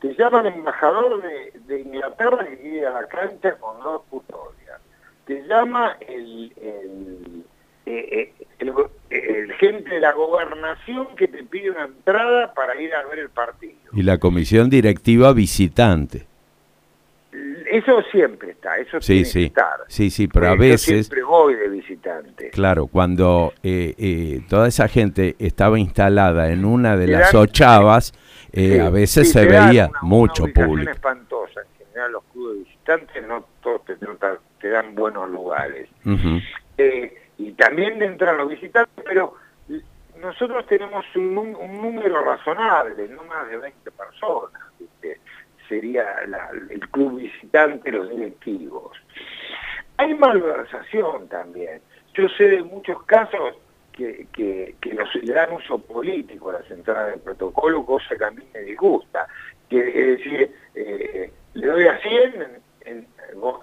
te 0.00 0.14
llama 0.14 0.40
el 0.40 0.46
embajador 0.46 1.22
de, 1.22 1.80
Inglaterra 1.80 2.44
que 2.44 2.58
quiere 2.58 2.86
a 2.86 2.90
la 2.90 3.06
cancha 3.06 3.56
con 3.56 3.80
dos 3.82 4.02
custodias. 4.08 4.80
Te 5.26 5.42
llama 5.46 5.96
el, 6.00 6.52
el 6.56 7.44
eh, 7.88 8.32
eh, 8.60 8.72
el, 9.10 9.52
gente 9.54 9.94
de 9.94 10.00
la 10.00 10.12
gobernación 10.12 11.08
que 11.16 11.26
te 11.26 11.42
pide 11.42 11.70
una 11.70 11.86
entrada 11.86 12.52
para 12.52 12.78
ir 12.80 12.94
a 12.94 13.06
ver 13.06 13.20
el 13.20 13.30
partido. 13.30 13.78
Y 13.94 14.02
la 14.02 14.18
comisión 14.18 14.68
directiva 14.68 15.32
visitante. 15.32 16.27
Eso 17.70 18.02
siempre 18.10 18.52
está, 18.52 18.78
eso 18.78 19.00
sí, 19.00 19.24
sí. 19.24 19.44
estar. 19.44 19.80
Sí, 19.88 20.10
sí, 20.10 20.28
pero 20.28 20.48
a 20.48 20.54
veces... 20.54 21.06
siempre 21.06 21.22
voy 21.22 21.54
de 21.54 21.68
visitante. 21.68 22.50
Claro, 22.50 22.86
cuando 22.86 23.52
eh, 23.62 24.40
toda 24.48 24.68
esa 24.68 24.88
gente 24.88 25.36
estaba 25.38 25.78
instalada 25.78 26.50
en 26.50 26.64
una 26.64 26.96
de 26.96 27.08
las 27.08 27.34
ochavas, 27.34 28.12
a 28.54 28.90
veces 28.90 29.30
se 29.30 29.44
veía 29.44 29.90
mucho 30.02 30.46
público. 30.46 30.90
espantosa, 30.90 31.60
en 31.60 31.86
general 31.86 32.12
los 32.12 32.24
clubes 32.32 32.64
visitantes 32.64 33.26
no 33.26 33.44
todos 33.62 33.82
te, 33.84 34.68
dan 34.68 34.94
buenos 34.94 35.28
lugares 35.30 35.88
y 37.38 37.52
también 37.52 38.02
entran 38.02 38.36
los 38.36 38.48
visitantes, 38.48 39.04
pero 39.04 39.34
nosotros 40.20 40.66
tenemos 40.66 41.04
un, 41.14 41.34
número 41.34 42.24
razonable, 42.24 43.08
no 43.08 43.22
más 43.24 43.48
de 43.48 43.56
20 43.56 43.90
personas, 43.92 44.62
sería 45.68 46.04
el 46.70 46.88
club 46.90 47.20
visitante, 47.20 47.92
los 47.92 48.10
directivos. 48.10 48.96
Hay 49.96 50.14
malversación 50.14 51.28
también. 51.28 51.80
Yo 52.14 52.28
sé 52.30 52.48
de 52.48 52.62
muchos 52.62 53.02
casos 53.04 53.56
que, 53.92 54.26
que, 54.32 54.94
los, 54.94 55.12
le 55.16 55.32
dan 55.32 55.52
uso 55.52 55.78
político 55.78 56.50
a 56.50 56.54
las 56.54 56.70
entradas 56.70 57.12
del 57.12 57.20
protocolo, 57.20 57.84
cosa 57.84 58.16
que 58.16 58.24
a 58.24 58.30
mí 58.30 58.42
me 58.54 58.60
disgusta. 58.60 59.26
Que, 59.68 59.78
es 59.78 60.18
decir, 60.18 60.54
eh, 60.74 61.30
le 61.54 61.66
doy 61.66 61.86
a 61.86 61.98
100 61.98 62.62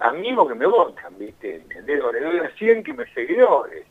amigos 0.00 0.48
que 0.48 0.54
me 0.54 0.66
votan, 0.66 1.18
¿viste? 1.18 1.64
Le 1.84 1.96
doy 1.96 2.38
a 2.38 2.50
100 2.56 2.84
que 2.84 2.92
me 2.92 3.06
seguidores. 3.12 3.86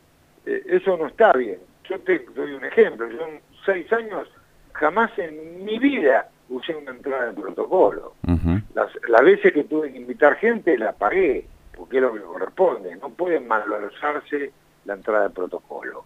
Eh, 0.46 0.62
eso 0.66 0.96
no 0.96 1.08
está 1.08 1.32
bien. 1.32 1.58
Yo 1.88 1.98
te 2.00 2.20
doy 2.34 2.52
un 2.52 2.64
ejemplo. 2.64 3.08
Yo 3.08 3.26
en 3.26 3.40
seis 3.64 3.92
años 3.92 4.28
jamás 4.72 5.10
en 5.18 5.64
mi 5.64 5.78
vida 5.78 6.30
usé 6.48 6.74
una 6.74 6.92
entrada 6.92 7.26
de 7.26 7.40
protocolo. 7.40 8.14
las, 8.74 8.90
las 9.08 9.22
veces 9.22 9.52
que 9.52 9.64
tuve 9.64 9.92
que 9.92 9.98
invitar 9.98 10.36
gente 10.36 10.78
la 10.78 10.92
pagué, 10.92 11.46
porque 11.76 11.96
es 11.96 12.02
lo 12.02 12.14
que 12.14 12.20
corresponde. 12.20 12.96
No 12.96 13.10
pueden 13.10 13.46
malversarse 13.46 14.52
la 14.84 14.94
entrada 14.94 15.28
de 15.28 15.34
protocolo. 15.34 16.04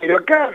Pero 0.00 0.18
acá, 0.18 0.50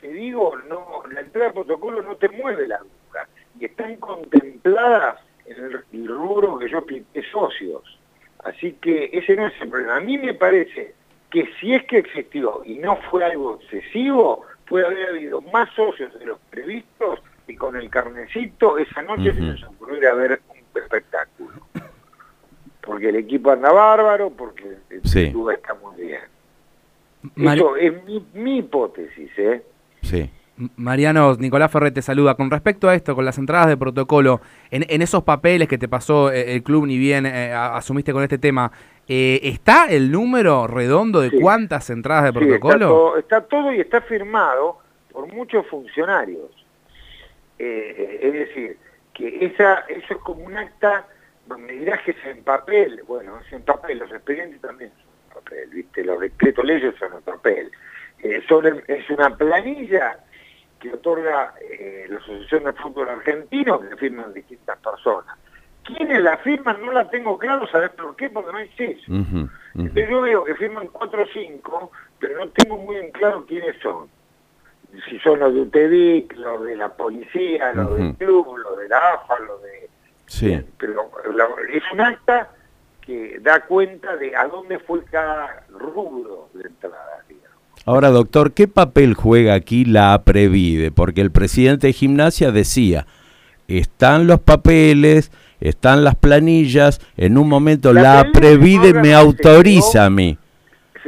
te 0.00 0.08
digo, 0.08 0.56
no 0.68 1.02
la 1.10 1.20
entrada 1.20 1.48
de 1.48 1.54
protocolo 1.54 2.02
no 2.02 2.16
te 2.16 2.28
mueve 2.28 2.68
la 2.68 2.76
aguja. 2.76 3.28
Y 3.58 3.64
están 3.64 3.96
contempladas 3.96 5.18
en 5.46 5.82
el, 5.92 6.08
rubro 6.08 6.58
que 6.58 6.68
yo 6.68 6.84
pinté 6.84 7.22
socios. 7.30 7.98
Así 8.44 8.72
que 8.74 9.10
ese 9.12 9.34
no 9.34 9.46
es 9.46 9.60
el 9.60 9.68
problema. 9.68 9.96
A 9.96 10.00
mí 10.00 10.16
me 10.16 10.34
parece 10.34 10.94
que 11.30 11.50
si 11.60 11.74
es 11.74 11.84
que 11.84 11.98
existió 11.98 12.62
y 12.64 12.78
no 12.78 12.96
fue 13.10 13.24
algo 13.24 13.56
excesivo, 13.60 14.44
puede 14.66 14.86
haber 14.86 15.08
habido 15.08 15.40
más 15.40 15.68
socios 15.74 16.16
de 16.18 16.26
los 16.26 16.38
previstos 16.50 17.20
y 17.48 17.56
con 17.56 17.74
el 17.76 17.90
carnecito 17.90 18.78
esa 18.78 19.02
noche 19.02 19.32
se 19.32 19.40
nos 19.40 19.62
ocurrió 19.64 20.10
a 20.10 20.14
ver 20.14 20.40
un 20.48 20.80
espectáculo. 20.82 21.66
Porque 22.82 23.08
el 23.08 23.16
equipo 23.16 23.50
anda 23.50 23.72
bárbaro, 23.72 24.30
porque 24.30 24.76
el 24.90 25.02
sí. 25.04 25.32
está 25.54 25.74
muy 25.74 25.96
bien. 25.96 26.20
Eso 27.36 27.76
es 27.76 28.04
mi, 28.04 28.24
mi 28.34 28.58
hipótesis, 28.58 29.30
¿eh? 29.36 29.62
Sí. 30.02 30.30
Mariano, 30.76 31.34
Nicolás 31.34 31.70
Ferrer 31.70 31.92
te 31.92 32.02
saluda. 32.02 32.34
Con 32.34 32.50
respecto 32.50 32.88
a 32.88 32.94
esto, 32.94 33.14
con 33.14 33.24
las 33.24 33.38
entradas 33.38 33.68
de 33.68 33.76
protocolo, 33.76 34.40
en, 34.70 35.02
esos 35.02 35.22
papeles 35.22 35.68
que 35.68 35.78
te 35.78 35.88
pasó 35.88 36.32
eh, 36.32 36.54
el 36.54 36.62
club, 36.62 36.86
ni 36.86 36.98
bien 36.98 37.26
eh, 37.26 37.52
asumiste 37.52 38.12
con 38.12 38.22
este 38.22 38.38
tema, 38.38 38.72
eh, 39.06 39.40
¿está 39.42 39.86
el 39.86 40.10
número 40.10 40.66
redondo 40.66 41.20
de 41.20 41.30
cuántas 41.30 41.88
entradas 41.90 42.24
de 42.24 42.32
protocolo? 42.32 43.16
está, 43.16 43.40
todo, 43.42 43.72
y 43.72 43.80
está 43.80 44.00
firmado 44.00 44.78
por 45.12 45.32
muchos 45.32 45.66
funcionarios. 45.66 46.57
Es 47.58 48.32
decir, 48.32 48.78
que 49.14 49.46
esa, 49.46 49.80
eso 49.88 50.14
es 50.14 50.20
como 50.20 50.44
un 50.44 50.56
acta, 50.56 51.06
me 51.58 51.72
dirás 51.72 52.00
que 52.02 52.12
es 52.12 52.24
en 52.24 52.44
papel, 52.44 53.02
bueno, 53.06 53.38
es 53.44 53.52
en 53.52 53.62
papel, 53.62 53.98
los 53.98 54.10
expedientes 54.10 54.60
también 54.60 54.90
son 54.90 55.08
en 55.24 55.34
papel, 55.34 55.70
¿viste? 55.70 56.04
los 56.04 56.20
decretos 56.20 56.64
leyes 56.64 56.94
son 56.98 57.14
en 57.14 57.22
papel. 57.22 57.70
es 58.18 59.10
una 59.10 59.36
planilla 59.36 60.18
que 60.78 60.92
otorga 60.92 61.54
eh, 61.60 62.06
la 62.08 62.18
Asociación 62.18 62.64
de 62.64 62.72
Fútbol 62.74 63.08
Argentino, 63.08 63.80
que 63.80 63.96
firman 63.96 64.32
distintas 64.32 64.78
personas. 64.78 65.36
¿Quiénes 65.82 66.22
la 66.22 66.36
firman? 66.38 66.84
No 66.84 66.92
la 66.92 67.08
tengo 67.08 67.38
claro, 67.38 67.66
¿sabes 67.68 67.90
por 67.90 68.14
qué? 68.14 68.28
Porque 68.28 68.52
no 68.52 68.58
hay 68.58 68.70
eso. 68.76 69.12
Entonces 69.74 70.08
yo 70.08 70.20
veo 70.20 70.44
que 70.44 70.54
firman 70.54 70.88
cuatro 70.88 71.22
o 71.22 71.26
cinco, 71.32 71.90
pero 72.18 72.44
no 72.44 72.50
tengo 72.50 72.76
muy 72.76 72.96
en 72.96 73.10
claro 73.10 73.44
quiénes 73.46 73.76
son. 73.80 74.08
Si 75.08 75.18
son 75.20 75.40
los 75.40 75.54
de 75.54 75.60
UTEDIC, 75.60 76.36
los 76.36 76.64
de 76.64 76.76
la 76.76 76.88
policía, 76.88 77.72
los 77.72 77.96
del 77.96 78.14
club, 78.14 78.56
los 78.56 78.78
de 78.78 78.88
la 78.88 78.98
AFA, 79.14 79.38
los 79.40 79.62
de... 79.62 79.90
Sí. 80.26 80.60
Pero 80.78 81.10
es 81.72 81.82
un 81.92 82.00
acta 82.00 82.50
que 83.00 83.38
da 83.40 83.64
cuenta 83.64 84.16
de 84.16 84.36
a 84.36 84.46
dónde 84.46 84.78
fue 84.78 85.04
cada 85.04 85.64
rubro 85.70 86.48
de 86.54 86.68
entrada, 86.68 86.96
Ahora, 87.86 88.10
doctor, 88.10 88.52
¿qué 88.52 88.68
papel 88.68 89.14
juega 89.14 89.54
aquí 89.54 89.86
la 89.86 90.12
APREVIDE? 90.12 90.90
Porque 90.90 91.22
el 91.22 91.30
presidente 91.30 91.86
de 91.86 91.94
gimnasia 91.94 92.52
decía, 92.52 93.06
están 93.66 94.26
los 94.26 94.40
papeles, 94.40 95.32
están 95.60 96.04
las 96.04 96.14
planillas, 96.14 97.00
en 97.16 97.38
un 97.38 97.48
momento 97.48 97.94
la, 97.94 98.20
APREVIDE 98.20 98.92
me 98.92 99.14
autoriza 99.14 100.04
a 100.04 100.10
mí. 100.10 100.36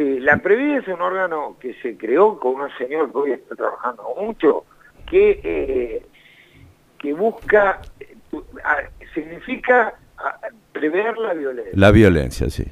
Sí, 0.00 0.19
la 0.19 0.33
APREVIDE 0.33 0.78
es 0.78 0.88
un 0.88 1.02
órgano 1.02 1.59
que 1.61 1.75
se 1.83 1.99
creó 1.99 2.40
con 2.40 2.59
un 2.59 2.71
señor 2.78 3.12
que 3.12 3.19
hoy 3.19 3.33
está 3.33 3.54
trabajando 3.54 4.02
mucho, 4.19 4.64
que, 5.07 5.40
eh, 5.45 6.07
que 6.97 7.12
busca, 7.12 7.83
significa 9.12 9.92
prever 10.73 11.19
la 11.19 11.35
violencia. 11.35 11.73
La 11.75 11.90
violencia, 11.90 12.49
sí. 12.49 12.64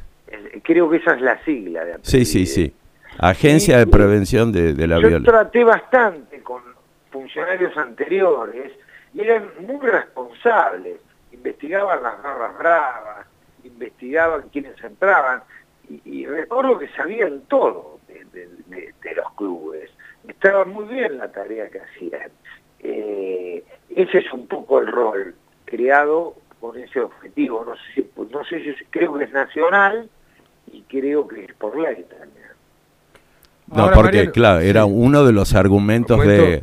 Creo 0.62 0.88
que 0.88 0.96
esa 0.96 1.16
es 1.16 1.20
la 1.20 1.44
sigla 1.44 1.84
de 1.84 1.92
APREVIDE. 1.96 2.10
Sí, 2.10 2.24
sí, 2.24 2.46
sí. 2.46 2.74
Agencia 3.18 3.76
de 3.76 3.86
Prevención 3.86 4.50
de, 4.50 4.72
la 4.86 4.96
Violencia. 4.96 5.18
Yo 5.18 5.24
traté 5.24 5.64
bastante 5.64 6.40
con 6.40 6.62
funcionarios 7.10 7.76
anteriores 7.76 8.72
y 9.12 9.20
eran 9.20 9.50
muy 9.66 9.86
responsables. 9.86 10.98
Investigaban 11.30 12.02
las 12.02 12.22
garras 12.22 12.56
bravas, 12.56 13.26
investigaban 13.64 14.48
quiénes 14.50 14.82
entraban 14.82 15.42
y, 16.04 16.26
recuerdo 16.26 16.78
que 16.78 16.88
sabían 16.88 17.42
todo 17.48 17.98
de, 18.08 19.14
los 19.14 19.32
clubes. 19.36 19.90
Estaba 20.26 20.64
muy 20.64 20.84
bien 20.84 21.18
la 21.18 21.30
tarea 21.32 21.68
que 21.68 21.80
hacían. 21.80 22.30
Eh, 22.80 23.64
ese 23.88 24.18
es 24.18 24.32
un 24.32 24.46
poco 24.46 24.80
el 24.80 24.86
rol 24.86 25.34
creado 25.64 26.34
con 26.60 26.78
ese 26.78 27.00
objetivo. 27.00 27.64
No 27.64 27.74
sé 27.74 27.82
si, 27.94 28.10
no 28.30 28.44
sé 28.44 28.62
si 28.62 28.84
creo 28.90 29.14
que 29.14 29.24
es 29.24 29.32
nacional 29.32 30.08
y 30.70 30.82
creo 30.82 31.26
que 31.26 31.44
es 31.44 31.54
por 31.54 31.78
ley 31.78 32.04
también. 32.08 32.48
No, 33.74 33.90
porque 33.92 34.30
claro, 34.30 34.60
era 34.60 34.86
uno 34.86 35.24
de 35.24 35.32
los 35.32 35.54
argumentos 35.54 36.18
de, 36.24 36.62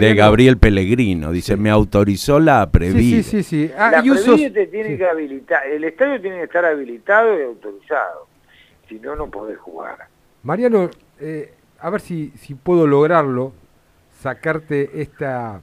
de, 0.00 0.14
Gabriel 0.14 0.56
Pellegrino. 0.56 1.30
Dice, 1.30 1.56
me 1.56 1.68
autorizó 1.68 2.40
la 2.40 2.70
Previde. 2.70 3.22
Sí, 3.22 3.42
sí, 3.42 3.42
sí. 3.42 3.70
Ah, 3.76 3.90
la 3.90 4.02
Previde 4.02 4.66
tiene 4.68 4.96
que 4.96 5.06
habilitar, 5.06 5.66
el 5.66 5.84
estadio 5.84 6.18
tiene 6.20 6.38
que 6.38 6.44
estar 6.44 6.64
habilitado 6.64 7.38
y 7.38 7.42
autorizado. 7.42 8.26
Si 8.88 8.98
no, 9.00 9.16
no 9.16 9.30
podés 9.30 9.58
jugar. 9.58 10.08
Mariano, 10.42 10.90
eh, 11.18 11.54
a 11.80 11.90
ver 11.90 12.00
si, 12.00 12.30
si 12.36 12.54
puedo 12.54 12.86
lograrlo, 12.86 13.52
sacarte 14.20 15.02
esta, 15.02 15.60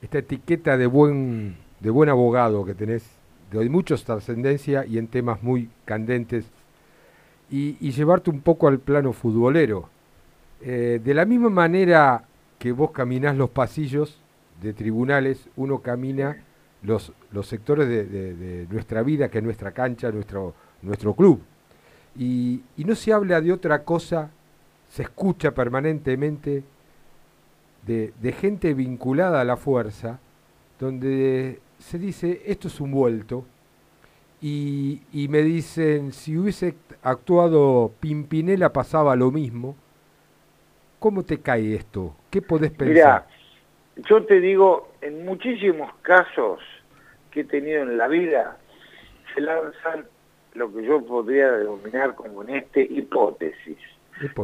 esta 0.00 0.18
etiqueta 0.18 0.76
de 0.76 0.86
buen, 0.86 1.56
de 1.80 1.90
buen 1.90 2.08
abogado 2.08 2.64
que 2.64 2.74
tenés, 2.74 3.08
de 3.50 3.68
mucha 3.68 3.96
trascendencia 3.96 4.84
y 4.86 4.98
en 4.98 5.08
temas 5.08 5.42
muy 5.42 5.70
candentes, 5.84 6.46
y, 7.50 7.74
llevarte 7.90 8.30
un 8.30 8.40
poco 8.40 8.68
al 8.68 8.78
plano 8.78 9.12
futbolero 9.12 9.88
eh, 10.60 11.00
de 11.02 11.14
la 11.14 11.24
misma 11.24 11.50
manera 11.50 12.24
que 12.58 12.72
vos 12.72 12.90
caminás 12.90 13.36
los 13.36 13.50
pasillos 13.50 14.20
de 14.60 14.72
tribunales, 14.72 15.48
uno 15.56 15.80
camina 15.80 16.42
los, 16.82 17.12
los 17.30 17.46
sectores 17.46 17.88
de, 17.88 18.66
nuestra 18.70 19.02
vida, 19.02 19.28
que 19.28 19.38
es 19.38 19.44
nuestra 19.44 19.72
cancha, 19.72 20.10
nuestro, 20.10 20.54
nuestro 20.82 21.14
club. 21.14 21.40
Y, 22.16 22.62
no 22.76 22.94
se 22.94 23.12
habla 23.12 23.40
de 23.40 23.52
otra 23.52 23.82
cosa, 23.84 24.30
se 24.88 25.02
escucha 25.02 25.52
permanentemente 25.52 26.62
de, 27.86 28.12
de, 28.20 28.32
gente 28.32 28.74
vinculada 28.74 29.40
a 29.40 29.44
la 29.44 29.56
fuerza, 29.56 30.20
donde 30.78 31.60
se 31.78 31.98
dice, 31.98 32.42
esto 32.46 32.68
es 32.68 32.80
un 32.80 32.92
vuelto, 32.92 33.44
y, 34.40 35.02
y 35.12 35.28
me 35.28 35.42
dicen, 35.42 36.12
si 36.12 36.36
hubiese 36.36 36.76
actuado 37.02 37.92
Pimpinela 38.00 38.72
pasaba 38.72 39.16
lo 39.16 39.30
mismo, 39.30 39.76
¿Cómo 41.04 41.22
te 41.22 41.38
cae 41.42 41.74
esto? 41.74 42.16
¿Qué 42.30 42.40
podés 42.40 42.70
pensar? 42.70 42.88
Mira, 42.88 43.26
yo 44.08 44.24
te 44.24 44.40
digo, 44.40 44.94
en 45.02 45.26
muchísimos 45.26 45.94
casos 46.00 46.60
que 47.30 47.40
he 47.40 47.44
tenido 47.44 47.82
en 47.82 47.98
la 47.98 48.08
vida, 48.08 48.56
se 49.34 49.42
lanzan 49.42 50.06
lo 50.54 50.72
que 50.72 50.84
yo 50.84 51.04
podría 51.04 51.50
denominar 51.52 52.14
como 52.14 52.42
en 52.42 52.56
este 52.56 52.82
hipótesis. 52.82 53.78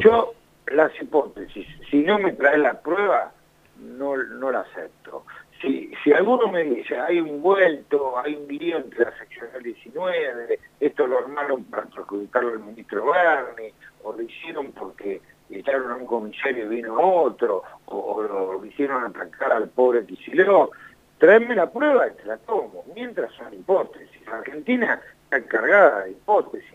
Yo 0.00 0.34
las 0.66 0.92
hipótesis, 1.00 1.66
si 1.90 2.02
no 2.02 2.18
me 2.18 2.32
trae 2.32 2.58
la 2.58 2.80
prueba, 2.80 3.32
no, 3.78 4.16
no 4.16 4.50
la 4.50 4.60
acepto. 4.60 5.24
Si, 5.60 5.92
si 6.02 6.12
alguno 6.12 6.48
me 6.48 6.64
dice, 6.64 6.98
hay 6.98 7.20
un 7.20 7.42
vuelto, 7.42 8.18
hay 8.18 8.34
un 8.34 8.48
lío 8.48 8.78
entre 8.78 9.04
la 9.04 9.16
seccional 9.18 9.62
19, 9.62 10.58
esto 10.80 11.06
lo 11.06 11.18
armaron 11.18 11.64
para 11.64 11.84
perjudicarlo 11.84 12.52
al 12.52 12.60
ministro 12.60 13.04
Barney, 13.06 13.72
o 14.02 14.12
lo 14.12 14.22
hicieron 14.22 14.72
porque 14.72 15.20
echaron 15.50 15.90
a 15.90 15.96
un 15.96 16.06
comisario 16.06 16.64
y 16.64 16.76
vino 16.76 16.98
otro, 16.98 17.62
o, 17.86 18.22
lo 18.22 18.64
hicieron 18.64 19.04
atacar 19.04 19.52
al 19.52 19.68
pobre 19.68 20.06
Kicillof, 20.06 20.70
traeme 21.18 21.54
la 21.54 21.70
prueba 21.70 22.08
y 22.08 22.12
te 22.12 22.24
la 22.24 22.38
tomo, 22.38 22.84
mientras 22.94 23.32
son 23.34 23.52
hipótesis. 23.52 24.26
Argentina 24.28 25.00
está 25.30 25.46
cargada 25.46 26.04
de 26.04 26.10
hipótesis 26.10 26.74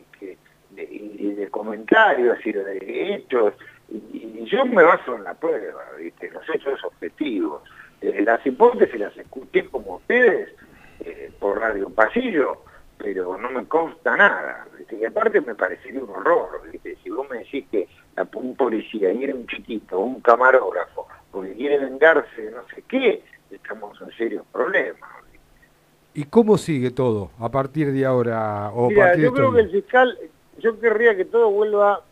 y 0.77 1.31
de 1.31 1.49
comentarios 1.49 2.37
y 2.45 2.51
de 2.51 3.15
hechos, 3.15 3.53
y, 3.89 4.43
yo 4.45 4.65
me 4.65 4.83
baso 4.83 5.15
en 5.15 5.23
la 5.23 5.33
prueba, 5.33 5.83
los 5.97 6.55
hechos 6.55 6.83
objetivos. 6.83 7.63
Eh, 8.01 8.21
las 8.23 8.45
hipótesis 8.45 8.99
las 8.99 9.17
escuché 9.17 9.65
como 9.65 9.95
ustedes 9.95 10.49
eh, 10.99 11.31
por 11.39 11.59
Radio 11.59 11.89
Pasillo, 11.89 12.61
pero 12.97 13.37
no 13.37 13.49
me 13.49 13.65
consta 13.65 14.15
nada. 14.15 14.67
Y 14.91 15.03
aparte 15.03 15.41
me 15.41 15.55
parecería 15.55 16.03
un 16.03 16.11
horror. 16.11 16.61
Si 17.03 17.09
vos 17.09 17.27
me 17.29 17.39
decís 17.39 17.65
que 17.71 17.87
un 18.35 18.55
policía 18.55 19.11
y 19.11 19.23
era 19.23 19.33
un 19.33 19.47
chiquito, 19.47 19.99
un 19.99 20.21
camarógrafo, 20.21 21.07
porque 21.31 21.53
quiere 21.53 21.79
vengarse 21.79 22.51
no 22.51 22.63
sé 22.73 22.83
qué, 22.87 23.23
estamos 23.49 23.99
en 24.01 24.11
serios 24.11 24.45
problemas. 24.51 25.24
¿Y 26.15 26.23
cómo 26.23 26.58
sigue 26.58 26.91
todo 26.91 27.32
a 27.39 27.49
partir 27.49 27.91
de 27.91 28.06
ahora? 28.06 28.71
O 28.73 28.89
yo 28.89 29.34
creo 29.34 29.51
que 29.51 29.60
el 29.60 29.69
fiscal, 29.69 30.17
yo 30.60 30.80
querría 30.80 31.15
que 31.15 31.25
todo 31.25 31.51
vuelva 31.51 32.04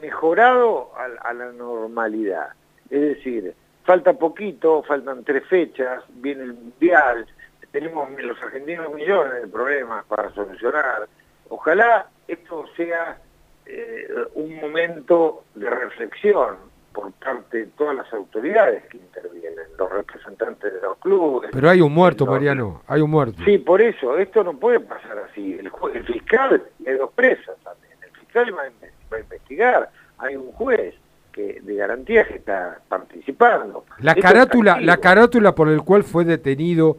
mejorado 0.00 0.90
a, 0.96 1.28
a 1.28 1.34
la 1.34 1.52
normalidad. 1.52 2.48
Es 2.88 3.00
decir, 3.02 3.54
falta 3.84 4.14
poquito, 4.14 4.82
faltan 4.82 5.24
tres 5.24 5.46
fechas, 5.46 6.02
viene 6.08 6.44
el 6.44 6.54
Mundial, 6.54 7.26
tenemos 7.70 8.08
los 8.22 8.42
argentinos 8.42 8.94
millones 8.94 9.42
de 9.42 9.48
problemas 9.48 10.04
para 10.06 10.32
solucionar. 10.32 11.08
Ojalá 11.50 12.08
esto 12.28 12.64
sea 12.76 13.18
eh, 13.66 14.08
un 14.34 14.56
momento 14.56 15.44
de 15.54 15.68
reflexión 15.68 16.56
por 16.92 17.12
parte 17.12 17.58
de 17.58 17.66
todas 17.68 17.96
las 17.96 18.12
autoridades 18.12 18.84
que 18.88 18.98
intervienen, 18.98 19.64
los 19.78 19.90
representantes 19.90 20.72
de 20.72 20.80
los 20.80 20.98
clubes. 20.98 21.50
Pero 21.52 21.70
hay 21.70 21.80
un 21.80 21.92
muerto, 21.92 22.26
Mariano, 22.26 22.82
hay 22.86 23.00
un 23.00 23.10
muerto. 23.10 23.42
Sí, 23.44 23.58
por 23.58 23.80
eso, 23.80 24.16
esto 24.18 24.44
no 24.44 24.54
puede 24.54 24.80
pasar 24.80 25.18
así. 25.30 25.58
El, 25.58 25.70
el 25.94 26.04
fiscal, 26.04 26.62
hay 26.86 26.94
dos 26.94 27.10
presas 27.12 27.56
también, 27.62 27.94
el 28.02 28.20
fiscal 28.20 28.54
va 28.56 28.62
a, 28.62 29.20
investigar, 29.20 29.90
hay 30.18 30.36
un 30.36 30.52
juez 30.52 30.94
que 31.32 31.60
de 31.62 31.74
garantía 31.74 32.26
que 32.26 32.34
está 32.34 32.80
participando. 32.88 33.84
La 34.00 34.14
carátula, 34.14 34.80
la 34.80 34.98
carátula 34.98 35.54
por 35.54 35.68
el 35.68 35.82
cual 35.82 36.04
fue 36.04 36.24
detenido 36.24 36.98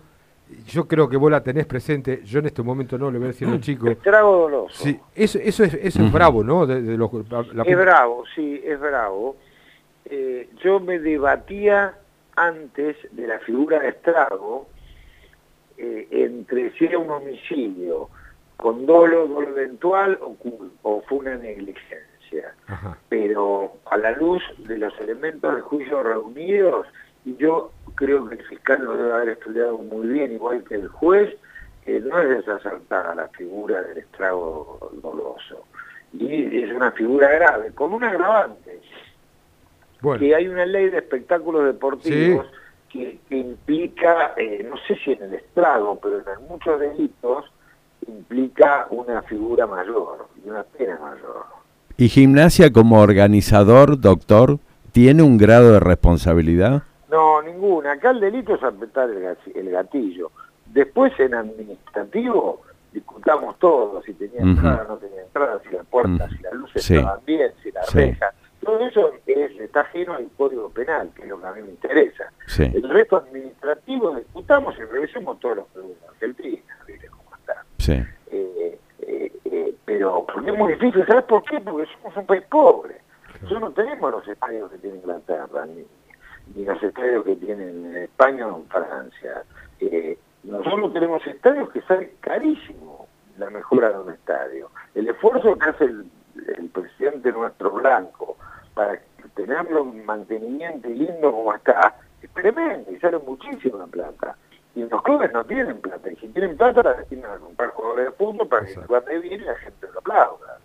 yo 0.68 0.88
creo 0.88 1.10
que 1.10 1.18
vos 1.18 1.32
la 1.32 1.42
tenés 1.42 1.66
presente, 1.66 2.22
yo 2.24 2.40
en 2.40 2.46
este 2.46 2.62
momento 2.62 2.98
no, 2.98 3.12
le 3.12 3.18
voy 3.18 3.26
a 3.26 3.28
decir 3.30 3.48
a 3.48 3.52
los 3.52 3.62
chicos. 3.62 3.90
Estrago 3.90 4.38
doloso. 4.38 4.84
Sí, 4.84 5.00
eso, 5.16 5.40
eso 5.40 5.64
es, 5.64 5.74
eso 5.76 6.04
es 6.04 6.12
bravo, 6.12 6.44
¿no? 6.44 6.66
De, 6.66 6.94
Es 7.66 7.78
bravo, 7.78 8.24
sí, 8.36 8.62
es 8.64 8.80
bravo. 8.80 9.36
Eh, 10.14 10.50
yo 10.64 10.80
me 10.80 11.00
debatía 11.00 11.96
antes 12.36 12.96
de 13.12 13.26
la 13.26 13.40
figura 13.40 13.80
de 13.80 13.90
estrago 13.90 14.68
eh, 15.76 16.08
entre 16.12 16.72
si 16.74 16.86
era 16.86 17.00
un 17.00 17.10
homicidio 17.10 18.10
con 18.58 18.86
dolo, 18.86 19.28
dolo 19.28 19.50
eventual 19.50 20.20
o, 20.22 20.38
o 20.84 21.02
fue 21.02 21.18
una 21.20 21.36
negligencia. 21.36 22.54
Pero 23.10 23.78
a 23.86 23.98
la 23.98 24.12
luz 24.12 24.44
de 24.58 24.78
los 24.78 24.94
elementos 25.00 25.56
de 25.56 25.62
juicio 25.62 26.04
reunidos, 26.04 26.88
y 27.26 27.36
yo 27.38 27.72
creo 27.96 28.28
que 28.28 28.36
el 28.36 28.44
fiscal 28.46 28.84
lo 28.84 28.96
debe 28.96 29.14
haber 29.14 29.30
estudiado 29.30 29.78
muy 29.80 30.08
bien, 30.08 30.32
igual 30.34 30.64
que 30.64 30.76
el 30.76 30.88
juez, 30.90 31.36
eh, 31.86 32.02
no 32.04 32.20
es 32.20 32.30
desacertada 32.30 33.16
la 33.16 33.28
figura 33.30 33.82
del 33.82 33.98
estrago 33.98 34.92
doloso. 35.02 35.66
Y 36.14 36.64
es 36.64 36.72
una 36.72 36.92
figura 36.92 37.30
grave, 37.30 37.72
con 37.72 37.94
un 37.94 38.04
agravante. 38.04 38.80
Que 40.20 40.36
hay 40.36 40.48
una 40.48 40.66
ley 40.66 40.90
de 40.90 40.98
espectáculos 40.98 41.66
deportivos 41.66 42.46
que, 42.90 43.20
implica, 43.32 44.34
eh, 44.38 44.68
no 44.70 44.76
sé 44.88 44.96
si 45.04 45.14
en 45.14 45.24
el 45.24 45.34
estrago, 45.36 46.00
pero 46.02 46.18
en 46.18 46.48
muchos 46.48 46.80
delitos, 46.80 47.46
implica 48.08 48.88
una 48.92 49.22
figura 49.24 49.66
mayor 49.66 50.28
y 50.44 50.50
una 50.50 50.64
pena 50.64 51.00
mayor. 51.00 51.46
¿Y 51.98 52.10
gimnasia 52.10 52.72
como 52.72 53.00
organizador, 53.00 54.00
doctor, 54.00 54.60
tiene 54.92 55.24
un 55.24 55.38
grado 55.38 55.74
de 55.74 55.80
responsabilidad? 55.80 56.84
No, 57.10 57.42
ninguna. 57.42 57.94
Acá 57.94 58.12
el 58.12 58.20
delito 58.20 58.56
es 58.56 58.64
apretar 58.64 59.10
el 59.10 59.72
gatillo. 59.72 60.32
Después 60.66 61.18
en 61.20 61.36
administrativo 61.36 62.62
discutamos 62.94 63.58
todo, 63.60 64.02
si 64.04 64.14
tenía 64.14 64.42
entrada, 64.42 64.86
no 64.88 64.98
tenía 64.98 65.22
entrada, 65.22 65.60
si 65.68 65.76
la 65.76 65.84
puerta, 65.84 66.30
si 66.30 66.38
las 66.44 66.54
luces 66.54 66.90
estaban 66.90 67.20
bien, 67.26 67.52
si 67.62 67.72
la 67.72 67.82
reja. 67.92 68.32
Todo 68.64 68.80
eso 68.80 69.12
es, 69.26 69.60
está 69.60 69.82
ajeno 69.82 70.14
al 70.14 70.28
Código 70.38 70.70
Penal, 70.70 71.10
que 71.16 71.24
es 71.24 71.28
lo 71.30 71.40
que 71.40 71.48
a 71.48 71.52
mí 71.54 71.62
me 71.62 71.70
interesa. 71.70 72.32
El 72.58 72.90
resto 72.90 73.18
administrativo 73.18 74.16
discutamos 74.16 74.76
y 74.78 74.84
revisemos 74.84 75.40
todos 75.40 75.58
los 75.58 75.68
productos 75.68 76.02
de 76.02 76.08
Argentina, 76.10 76.78
¿viste 76.88 77.08
cómo 77.08 77.36
está? 77.36 77.66
Eh, 78.32 78.80
eh, 79.02 79.32
eh, 79.46 79.76
pero 79.86 80.26
porque 80.32 80.52
es 80.52 80.58
muy 80.58 80.74
difícil, 80.74 81.06
¿sabes 81.06 81.24
por 81.26 81.44
qué? 81.44 81.60
Porque 81.60 81.88
somos 81.94 82.18
un 82.18 82.26
país 82.26 82.44
pobre. 82.50 82.96
Nosotros 83.42 83.62
no 83.62 83.72
tenemos 83.72 84.12
los 84.12 84.28
estadios 84.28 84.72
que 84.72 84.78
tiene 84.78 84.98
Inglaterra, 84.98 85.66
ni, 85.66 85.86
ni 86.56 86.66
los 86.66 86.82
estadios 86.82 87.26
que 87.26 87.36
tienen 87.36 87.86
en 87.86 87.98
España 88.04 88.48
o 88.48 88.58
en 88.58 88.68
Francia. 88.68 89.44
Nosotros 90.44 90.94
tenemos 90.94 91.26
estadios 91.26 91.70
que 91.72 91.82
salen 91.82 92.12
carísimo 92.20 93.08
la 93.38 93.50
mejora 93.50 93.90
de 93.90 94.00
un 94.00 94.12
estadio. 94.12 94.70
El 94.94 95.08
esfuerzo 95.08 95.58
que 95.58 95.70
hace 95.70 95.86
el, 95.86 96.10
presidente 96.74 97.32
nuestro 97.32 97.72
blanco 97.72 98.23
para 98.74 99.00
tenerlo 99.36 99.82
en 99.84 100.06
mantenimiento 100.06 100.90
y 100.90 100.96
lindo 100.96 101.32
como 101.32 101.54
está, 101.54 101.96
es 102.22 102.30
tremendo 102.32 102.92
y 102.92 103.00
sale 103.00 103.20
muchísima 103.20 103.86
plata. 103.88 104.36
Y 104.76 104.84
los 104.86 105.04
clubes 105.04 105.32
no 105.34 105.44
tienen 105.46 105.80
plata, 105.82 106.12
y 106.12 106.16
si 106.16 106.28
tienen 106.30 106.58
plata 106.58 106.82
la 106.82 106.94
destinan 106.96 107.32
a 107.32 107.38
comprar 107.38 107.70
jugadores 107.70 108.06
de 108.06 108.12
fútbol 108.14 108.48
para 108.48 108.66
que 108.66 108.74
se 108.74 109.20
bien 109.20 109.42
y 109.42 109.46
la 109.46 109.56
gente 109.56 109.88
lo 109.94 110.00
aplauda. 110.00 110.60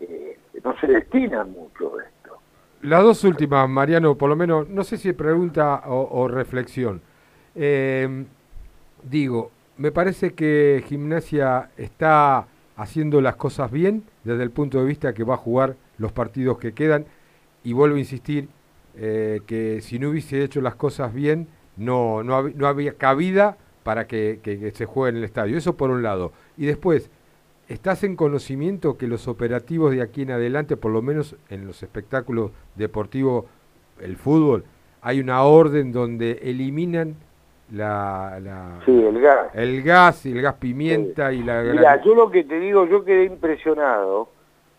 Eh, 0.00 0.38
no 0.62 0.78
se 0.78 0.86
destina 0.86 1.44
mucho 1.44 2.00
esto. 2.00 2.38
Las 2.82 3.02
dos 3.02 3.24
últimas, 3.24 3.68
Mariano, 3.68 4.14
por 4.14 4.28
lo 4.28 4.36
menos, 4.36 4.68
no 4.68 4.84
sé 4.84 4.96
si 4.98 5.12
pregunta 5.12 5.82
o, 5.86 6.28
reflexión. 6.28 7.00
Eh, 7.56 8.24
digo, 9.02 9.50
me 9.78 9.90
parece 9.90 10.34
que 10.34 10.84
Gimnasia 10.86 11.70
está 11.76 12.46
haciendo 12.76 13.20
las 13.20 13.34
cosas 13.34 13.72
bien 13.72 14.04
desde 14.22 14.44
el 14.44 14.50
punto 14.52 14.78
de 14.78 14.84
vista 14.84 15.12
que 15.12 15.24
va 15.24 15.34
a 15.34 15.38
jugar 15.38 15.74
los 15.98 16.12
partidos 16.12 16.58
que 16.58 16.72
quedan 16.72 17.06
y 17.62 17.72
vuelvo 17.72 17.96
a 17.96 17.98
insistir 17.98 18.48
eh, 18.96 19.40
que 19.46 19.80
si 19.80 19.98
no 19.98 20.10
hubiese 20.10 20.42
hecho 20.42 20.60
las 20.60 20.74
cosas 20.74 21.12
bien 21.12 21.48
no, 21.76 22.22
no, 22.22 22.48
no 22.48 22.66
había 22.66 22.94
cabida 22.94 23.56
para 23.82 24.06
que, 24.06 24.40
que, 24.42 24.70
se 24.72 24.84
juegue 24.84 25.10
en 25.10 25.16
el 25.18 25.24
estadio. 25.24 25.56
Eso 25.56 25.76
por 25.76 25.90
un 25.90 26.02
lado. 26.02 26.32
Y 26.56 26.66
después, 26.66 27.10
¿estás 27.68 28.04
en 28.04 28.16
conocimiento 28.16 28.98
que 28.98 29.06
los 29.06 29.28
operativos 29.28 29.92
de 29.92 30.02
aquí 30.02 30.22
en 30.22 30.32
adelante, 30.32 30.76
por 30.76 30.92
lo 30.92 31.00
menos 31.00 31.36
en 31.48 31.66
los 31.66 31.82
espectáculos 31.82 32.50
deportivos, 32.74 33.46
el 34.00 34.16
fútbol, 34.16 34.64
hay 35.00 35.20
una 35.20 35.42
orden 35.42 35.92
donde 35.92 36.40
eliminan 36.42 37.16
la, 37.72 38.38
la, 38.42 38.80
sí, 38.84 38.92
el 38.92 39.20
gas. 39.20 39.54
El 39.54 39.82
gas 39.82 40.26
y 40.26 40.32
el 40.32 40.42
gas 40.42 40.54
pimienta 40.54 41.32
y 41.32 41.42
la... 41.42 41.62
Mira, 41.62 42.02
yo 42.02 42.14
lo 42.14 42.30
que 42.30 42.44
te 42.44 42.58
digo, 42.58 42.86
yo 42.86 43.04
quedé 43.04 43.24
impresionado 43.24 44.28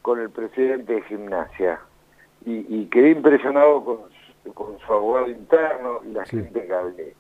con 0.10 0.20
el 0.20 0.32
presidente 0.32 0.94
de 0.94 1.02
gimnasia 1.04 1.80
y, 2.44 2.86
quedé 2.86 3.12
impresionado 3.12 3.84
con, 3.84 3.98
con, 4.56 4.80
su 4.80 4.92
abogado 4.92 5.30
interno 5.30 6.00
y 6.04 6.14
la 6.14 6.26
gente 6.26 6.66
que 6.66 6.74
hablé. 6.74 7.14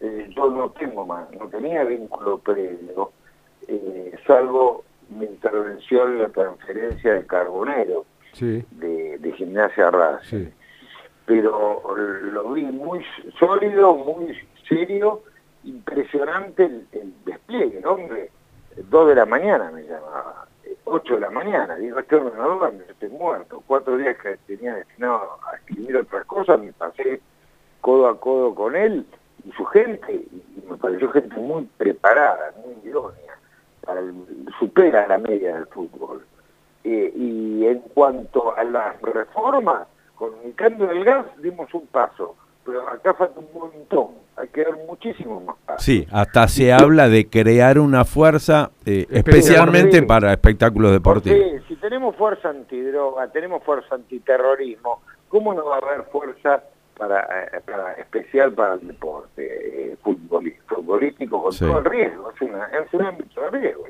Eh, 0.00 0.30
yo 0.36 0.50
no 0.50 0.68
tengo 0.72 1.06
más, 1.06 1.32
no 1.32 1.48
tenía 1.48 1.82
vínculo 1.84 2.36
previo, 2.36 3.12
eh, 3.68 4.12
salvo 4.26 4.84
mi 5.08 5.24
intervención 5.24 6.12
en 6.12 6.18
la 6.18 6.28
transferencia 6.28 7.14
de 7.14 7.24
Carbonero 7.24 8.04
de, 8.38 9.16
de 9.18 9.32
Gimnasia 9.32 9.90
Racing. 9.90 10.50
Pero 11.24 11.96
lo 11.96 12.52
vi 12.52 12.64
muy 12.64 13.02
sólido, 13.38 13.94
muy 13.94 14.36
serio, 14.68 15.22
impresionante 15.64 16.66
el, 16.66 17.14
despliegue, 17.24 17.80
¿no? 17.80 17.92
Hombre, 17.92 18.30
dos 18.90 19.08
de 19.08 19.14
la 19.14 19.24
mañana 19.24 19.70
me 19.70 19.84
llamaba, 19.84 20.49
ocho 20.90 21.14
de 21.14 21.20
la 21.20 21.30
mañana, 21.30 21.76
digo, 21.76 22.00
este 22.00 22.16
ordenador 22.16 22.72
me 22.72 22.84
estoy 22.84 23.08
muerto, 23.10 23.62
cuatro 23.66 23.96
días 23.96 24.16
que 24.18 24.36
tenía 24.46 24.74
destinado 24.74 25.38
a 25.50 25.56
escribir 25.56 25.96
otras 25.96 26.24
cosas, 26.26 26.60
me 26.60 26.72
pasé 26.72 27.20
codo 27.80 28.08
a 28.08 28.18
codo 28.18 28.54
con 28.54 28.74
él 28.74 29.06
y 29.44 29.52
su 29.52 29.64
gente, 29.66 30.12
y 30.12 30.64
me 30.68 30.76
pareció 30.76 31.10
gente 31.12 31.34
muy 31.36 31.64
preparada, 31.78 32.52
muy 32.64 32.74
idónea, 32.88 33.38
supera 34.58 35.06
la 35.06 35.18
media 35.18 35.54
del 35.54 35.66
fútbol. 35.66 36.24
Eh, 36.82 37.12
y 37.14 37.66
en 37.66 37.80
cuanto 37.94 38.56
a 38.56 38.64
las 38.64 39.00
reformas, 39.00 39.86
con 40.16 40.32
el 40.44 41.04
gas 41.04 41.26
dimos 41.38 41.72
un 41.72 41.86
paso, 41.86 42.34
pero 42.70 42.88
acá 42.88 43.14
falta 43.14 43.40
un 43.40 43.48
montón, 43.52 44.08
hay 44.36 44.46
que 44.48 44.62
dar 44.62 44.76
muchísimo 44.86 45.40
más. 45.40 45.56
Sí, 45.82 46.06
hasta 46.12 46.46
se 46.46 46.72
habla 46.72 47.08
de 47.08 47.28
crear 47.28 47.80
una 47.80 48.04
fuerza 48.04 48.70
eh, 48.86 49.06
especialmente 49.10 50.02
para 50.04 50.32
espectáculos 50.32 50.92
deportivos. 50.92 51.62
Si 51.66 51.74
tenemos 51.76 52.14
fuerza 52.14 52.50
antidroga, 52.50 53.26
tenemos 53.28 53.62
fuerza 53.64 53.96
antiterrorismo, 53.96 55.02
¿cómo 55.28 55.52
no 55.52 55.64
va 55.64 55.76
a 55.76 55.78
haber 55.78 56.04
fuerza 56.12 56.62
para, 56.96 57.26
eh, 57.44 57.62
especial 57.98 58.52
para 58.52 58.74
el 58.74 58.86
deporte 58.86 59.92
eh, 59.92 59.96
futbolístico 60.02 61.42
con 61.42 61.56
todo 61.56 61.78
el 61.78 61.84
riesgo? 61.84 62.30
Es, 62.32 62.40
una, 62.42 62.66
es 62.66 62.94
un 62.94 63.02
ámbito 63.02 63.40
de 63.40 63.50
riesgo. 63.50 63.84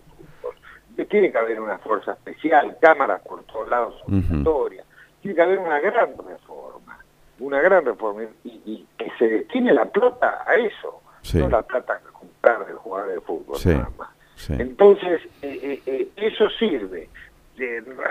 Tiene 1.08 1.32
que 1.32 1.38
haber 1.38 1.60
una 1.60 1.78
fuerza 1.78 2.12
especial, 2.12 2.76
cámaras 2.80 3.20
por 3.22 3.42
todos 3.44 3.68
lados 3.68 3.94
obligatorias, 4.06 4.86
tiene 5.20 5.34
que 5.34 5.42
haber 5.42 5.58
una 5.58 5.80
gran 5.80 6.14
una 7.40 7.61
gran 7.61 7.85
reforma 7.85 8.22
y, 8.44 8.87
que 8.96 9.11
se 9.18 9.29
destine 9.29 9.72
la 9.72 9.87
plata 9.87 10.44
a 10.46 10.55
eso, 10.55 11.03
no 11.35 11.48
la 11.48 11.62
plata 11.62 11.94
a 11.94 12.12
comprar 12.12 12.66
del 12.66 12.76
jugador 12.76 13.12
de 13.12 13.20
fútbol 13.20 13.59
nada 13.64 13.90
más. 13.98 14.11
Entonces, 14.48 15.20
eh, 15.42 15.59
eh, 15.62 15.83
eh, 15.87 16.09
eso 16.16 16.48
sirve. 16.50 17.09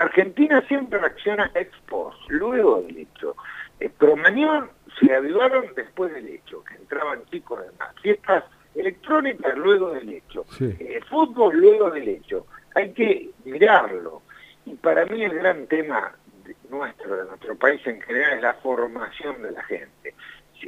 Argentina 0.00 0.62
siempre 0.68 1.00
reacciona 1.00 1.50
ex 1.54 1.72
post, 1.88 2.18
luego 2.28 2.82
del 2.82 2.98
hecho. 2.98 3.34
Cromañón 3.98 4.70
se 5.00 5.12
avivaron 5.12 5.66
después 5.74 6.12
del 6.14 6.28
hecho, 6.28 6.62
que 6.62 6.76
entraban 6.76 7.24
chicos 7.30 7.60
en 7.60 7.76
las 7.78 7.94
fiestas 8.00 8.44
electrónicas 8.76 9.56
luego 9.56 9.90
del 9.90 10.08
hecho. 10.08 10.44
El 10.60 11.02
fútbol 11.04 11.56
luego 11.56 11.90
del 11.90 12.08
hecho. 12.08 12.46
Hay 12.76 12.92
que 12.92 13.30
mirarlo. 13.44 14.22
Y 14.66 14.74
para 14.74 15.04
mí 15.06 15.24
el 15.24 15.34
gran 15.34 15.66
tema 15.66 16.12
nuestro, 16.70 17.16
de 17.16 17.24
nuestro 17.24 17.56
país 17.56 17.80
en 17.86 18.00
general, 18.02 18.36
es 18.36 18.42
la 18.42 18.54
formación 18.54 19.42
de 19.42 19.50
la 19.52 19.62
gente. 19.64 20.14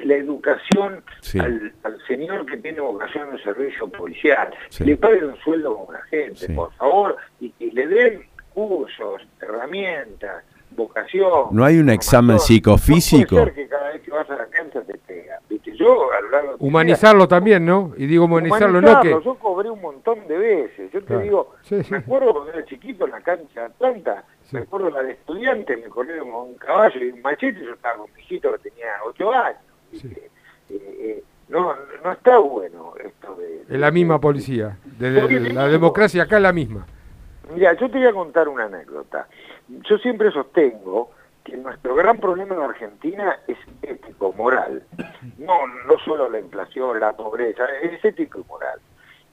La 0.04 0.14
educación 0.14 1.04
al, 1.38 1.72
señor 2.06 2.46
que 2.46 2.56
tiene 2.56 2.80
vocación 2.80 3.30
de 3.30 3.42
servicio 3.42 3.88
policial, 3.88 4.52
le 4.80 4.96
paguen 4.96 5.24
un 5.24 5.36
sueldo 5.40 5.76
con 5.84 5.94
la 5.94 6.02
gente, 6.04 6.48
por 6.54 6.72
favor, 6.74 7.16
y 7.40 7.50
que 7.50 7.70
le 7.72 7.86
den 7.86 8.26
cursos, 8.54 9.22
herramientas, 9.40 10.44
vocación. 10.74 11.48
¿No 11.50 11.64
hay 11.64 11.78
un 11.78 11.90
examen 11.90 12.38
psicofísico? 12.38 13.36
No 13.36 13.42
puede 13.42 13.54
ser 13.54 13.54
que 13.54 13.68
cada 13.68 13.88
vez 13.92 14.02
que 14.02 14.10
vas 14.10 14.30
a 14.30 14.36
la 14.36 14.46
cancha 14.46 14.80
te 14.82 14.98
pega. 14.98 15.38
¿Viste? 15.48 15.76
Yo, 15.76 16.08
Humanizarlo 16.58 17.26
también, 17.28 17.64
¿no? 17.64 17.92
Y 17.96 18.06
digo 18.06 18.24
humanizarlo, 18.26 18.80
no 18.80 19.00
que... 19.00 19.10
Yo 19.10 19.34
cobré 19.34 19.68
un 19.68 19.80
montón 19.80 20.26
de 20.28 20.38
veces. 20.38 20.92
Yo 20.92 21.02
te 21.02 21.18
digo, 21.18 21.54
me 21.90 21.96
acuerdo 21.98 22.32
cuando 22.32 22.52
era 22.52 22.64
chiquito 22.64 23.04
en 23.04 23.10
la 23.10 23.20
cancha 23.20 23.60
de 23.60 23.66
Atlanta, 23.66 24.24
me 24.52 24.60
acuerdo 24.60 24.90
la 24.90 25.02
de 25.02 25.12
estudiante, 25.12 25.76
me 25.76 25.88
corrieron 25.88 26.30
con 26.30 26.48
un 26.50 26.54
caballo 26.54 27.02
y 27.02 27.10
un 27.10 27.22
machete, 27.22 27.64
yo 27.64 27.72
estaba 27.72 27.96
con 27.98 28.12
mi 28.14 28.20
hijito 28.20 28.52
que 28.52 28.70
tenía 28.70 28.86
ocho 29.04 29.32
años. 29.32 29.60
Eh, 30.04 30.30
eh, 30.70 31.24
no, 31.48 31.74
no 32.02 32.12
está 32.12 32.38
bueno 32.38 32.94
esto 33.04 33.34
de... 33.34 33.62
Es 33.68 33.80
la 33.80 33.90
misma 33.90 34.20
policía, 34.20 34.78
de, 34.84 35.52
la 35.52 35.68
democracia 35.68 36.22
acá 36.22 36.36
es 36.36 36.42
la 36.42 36.52
misma. 36.52 36.86
Mira, 37.54 37.74
yo 37.74 37.90
te 37.90 37.98
voy 37.98 38.06
a 38.06 38.12
contar 38.12 38.48
una 38.48 38.64
anécdota. 38.64 39.28
Yo 39.80 39.98
siempre 39.98 40.30
sostengo 40.30 41.10
que 41.44 41.56
nuestro 41.56 41.94
gran 41.94 42.18
problema 42.18 42.54
en 42.54 42.62
Argentina 42.62 43.38
es 43.46 43.58
ético, 43.82 44.32
moral. 44.32 44.82
No, 45.38 45.66
no 45.66 45.98
solo 46.04 46.28
la 46.28 46.38
inflación, 46.38 47.00
la 47.00 47.16
pobreza, 47.16 47.64
es 47.82 48.04
ético 48.04 48.40
y 48.40 48.44
moral. 48.44 48.78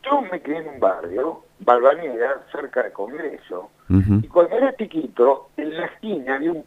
Yo 0.04 0.22
me 0.22 0.42
crié 0.42 0.60
en 0.60 0.70
un 0.70 0.80
barrio, 0.80 1.44
Balvanera, 1.60 2.42
cerca 2.52 2.84
del 2.84 2.94
Congreso, 2.94 3.70
y 3.90 4.28
cuando 4.28 4.56
era 4.56 4.76
chiquito, 4.76 5.50
en 5.58 5.76
la 5.76 5.88
esquina 5.88 6.36
había 6.36 6.52
un, 6.52 6.64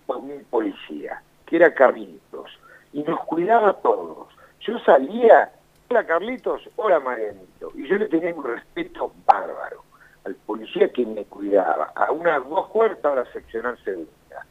policía, 0.51 1.23
que 1.47 1.57
era 1.57 1.73
Carlitos, 1.73 2.59
y 2.93 3.03
nos 3.03 3.21
cuidaba 3.21 3.71
a 3.71 3.75
todos. 3.75 4.29
Yo 4.61 4.79
salía, 4.81 5.51
hola 5.89 6.05
Carlitos, 6.05 6.69
hola 6.77 7.01
Marianito, 7.01 7.73
y 7.75 7.89
yo 7.89 7.97
le 7.97 8.09
tenía 8.09 8.35
un 8.35 8.45
respeto 8.45 9.13
bárbaro 9.25 9.82
al 10.25 10.35
policía 10.35 10.93
que 10.93 11.05
me 11.05 11.25
cuidaba, 11.25 11.93
a 11.95 12.13
unas 12.13 12.49
dos 12.49 12.69
cuartas 12.69 13.13
a 13.13 13.17
la 13.17 13.33
seccional 13.33 13.77
segunda. 13.85 14.47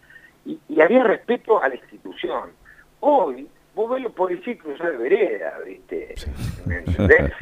Y, 0.46 0.60
y 0.68 0.82
había 0.82 1.04
respeto 1.04 1.62
a 1.62 1.70
la 1.70 1.76
institución. 1.76 2.52
Hoy 3.00 3.48
vos 3.74 3.90
ves 3.92 4.04
los 4.04 4.12
policías 4.14 4.58
cruzar 4.58 4.92
de 4.92 4.98
vereda, 4.98 5.60
¿viste? 5.66 6.16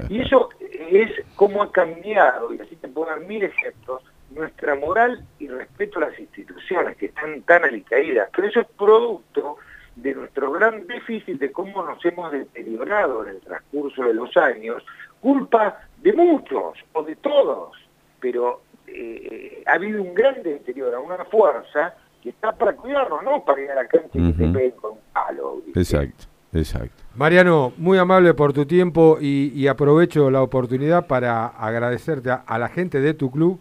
Y 0.10 0.22
eso 0.22 0.50
es 0.60 1.12
como 1.36 1.64
ha 1.64 1.72
cambiado, 1.72 2.54
y 2.54 2.60
así 2.60 2.76
te 2.76 2.88
puedo 2.88 3.10
dar 3.10 3.22
mil 3.22 3.44
ejemplos, 3.44 4.04
nuestra 4.32 4.76
moral 4.76 5.26
y 5.40 5.48
respeto 5.48 5.98
a 5.98 6.10
las 6.10 6.20
instituciones 6.20 6.96
que 6.98 7.08
están 7.08 7.42
tan 7.44 7.64
alicaídas. 7.64 8.30
Pero 8.36 8.48
eso 8.48 8.60
es 8.62 8.68
producto 8.78 9.58
de 9.96 10.14
nuestro 10.14 10.52
gran 10.52 10.86
déficit 10.86 11.40
de 11.40 11.52
cómo 11.52 11.84
nos 11.84 12.04
hemos 12.06 12.32
deteriorado 12.32 13.24
en 13.24 13.36
el 13.36 13.42
transcurso 13.42 14.04
de 14.04 14.14
los 14.14 14.36
años, 14.38 14.86
culpa 15.20 15.82
de 15.98 16.14
muchos 16.14 16.78
o 16.94 17.04
de 17.04 17.16
todos, 17.16 17.76
pero 18.20 18.62
eh, 18.88 19.64
ha 19.66 19.74
habido 19.74 20.02
un 20.02 20.14
gran 20.14 20.42
deterioro, 20.44 21.02
una 21.02 21.24
fuerza 21.26 21.96
que 22.22 22.30
está 22.30 22.52
para 22.52 22.76
cuidarnos, 22.76 23.24
no 23.24 23.44
para 23.44 23.62
ir 23.62 23.72
a 23.72 23.76
la 23.76 23.88
cancha 23.88 24.10
y 24.14 24.34
que 24.34 24.44
te 24.44 24.50
peguen 24.52 24.72
con 24.72 24.92
un 24.92 25.00
palo. 25.14 25.62
Exacto, 25.76 26.26
exacto. 26.54 27.04
Mariano, 27.16 27.74
muy 27.78 27.98
amable 27.98 28.34
por 28.34 28.54
tu 28.54 28.66
tiempo 28.66 29.18
y, 29.20 29.68
aprovecho 29.68 30.30
la 30.30 30.42
oportunidad 30.42 31.08
para 31.08 31.48
agradecerte 31.48 32.32
a, 32.32 32.60
la 32.60 32.70
gente 32.70 33.00
de 33.00 33.14
tu 33.14 33.32
club 33.32 33.60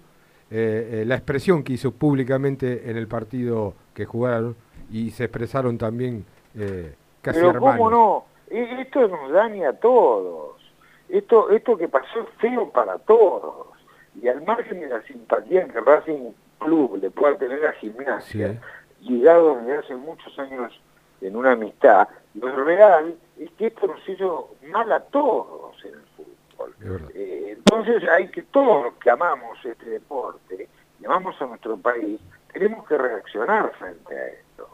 eh, 0.51 1.03
eh, 1.03 1.05
la 1.05 1.15
expresión 1.15 1.63
que 1.63 1.75
hizo 1.75 1.91
públicamente 1.93 2.91
en 2.91 2.97
el 2.97 3.07
partido 3.07 3.75
que 3.93 4.07
jugaron 4.07 4.57
y 4.91 5.11
se 5.11 5.25
expresaron 5.25 5.77
también 5.77 6.25
eh, 6.55 6.95
casi 7.21 7.41
Pero 7.41 7.61
cómo 7.61 7.91
no, 7.91 8.25
e, 8.49 8.81
esto 8.81 9.07
nos 9.09 9.31
daña 9.31 9.71
a 9.71 9.73
todos. 9.75 10.57
Esto, 11.09 11.51
esto 11.51 11.77
que 11.77 11.89
pasó 11.89 12.21
es 12.21 12.29
feo 12.39 12.71
para 12.71 12.99
todos. 12.99 13.67
Y 14.21 14.29
al 14.29 14.43
margen 14.45 14.81
de 14.81 14.89
la 14.89 15.03
simpatía 15.03 15.67
que 15.67 15.81
Racing 15.81 16.33
club 16.59 16.99
le 17.01 17.11
pueda 17.11 17.37
tener 17.37 17.65
a 17.67 17.73
gimnasia, 17.73 18.61
ligado 19.03 19.57
desde 19.57 19.79
hace 19.79 19.95
muchos 19.97 20.37
años 20.39 20.81
en 21.21 21.37
una 21.37 21.53
amistad, 21.53 22.09
lo 22.35 22.65
real 22.65 23.17
es 23.39 23.51
que 23.53 23.67
esto 23.69 23.87
nos 23.87 24.09
hizo 24.09 24.55
mal 24.71 24.91
a 24.93 25.01
todos 25.01 25.77
en 25.85 25.95
el 25.95 26.03
fútbol. 26.17 27.09
Eh, 27.15 27.55
entonces 27.57 28.09
hay 28.09 28.29
que 28.29 28.43
todos 28.43 28.85
los 28.85 28.95
que 28.95 29.11
amamos 29.11 29.59
este 29.65 29.91
deporte, 29.91 30.69
y 31.01 31.05
amamos 31.05 31.41
a 31.41 31.47
nuestro 31.47 31.77
país, 31.77 32.21
tenemos 32.53 32.87
que 32.87 32.99
reaccionar 32.99 33.73
frente 33.79 34.15
a 34.15 34.27
esto. 34.29 34.69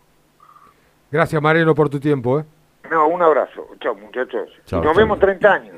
Gracias 1.11 1.40
Mariano 1.40 1.74
por 1.74 1.88
tu 1.88 2.00
tiempo. 2.00 2.40
¿eh? 2.40 2.44
No, 2.90 3.09
un 3.09 3.22
abrazo. 3.22 3.68
Chao 3.80 3.94
muchachos. 3.94 4.50
nos 4.72 4.96
vemos 4.96 5.18
30 5.18 5.52
años. 5.52 5.76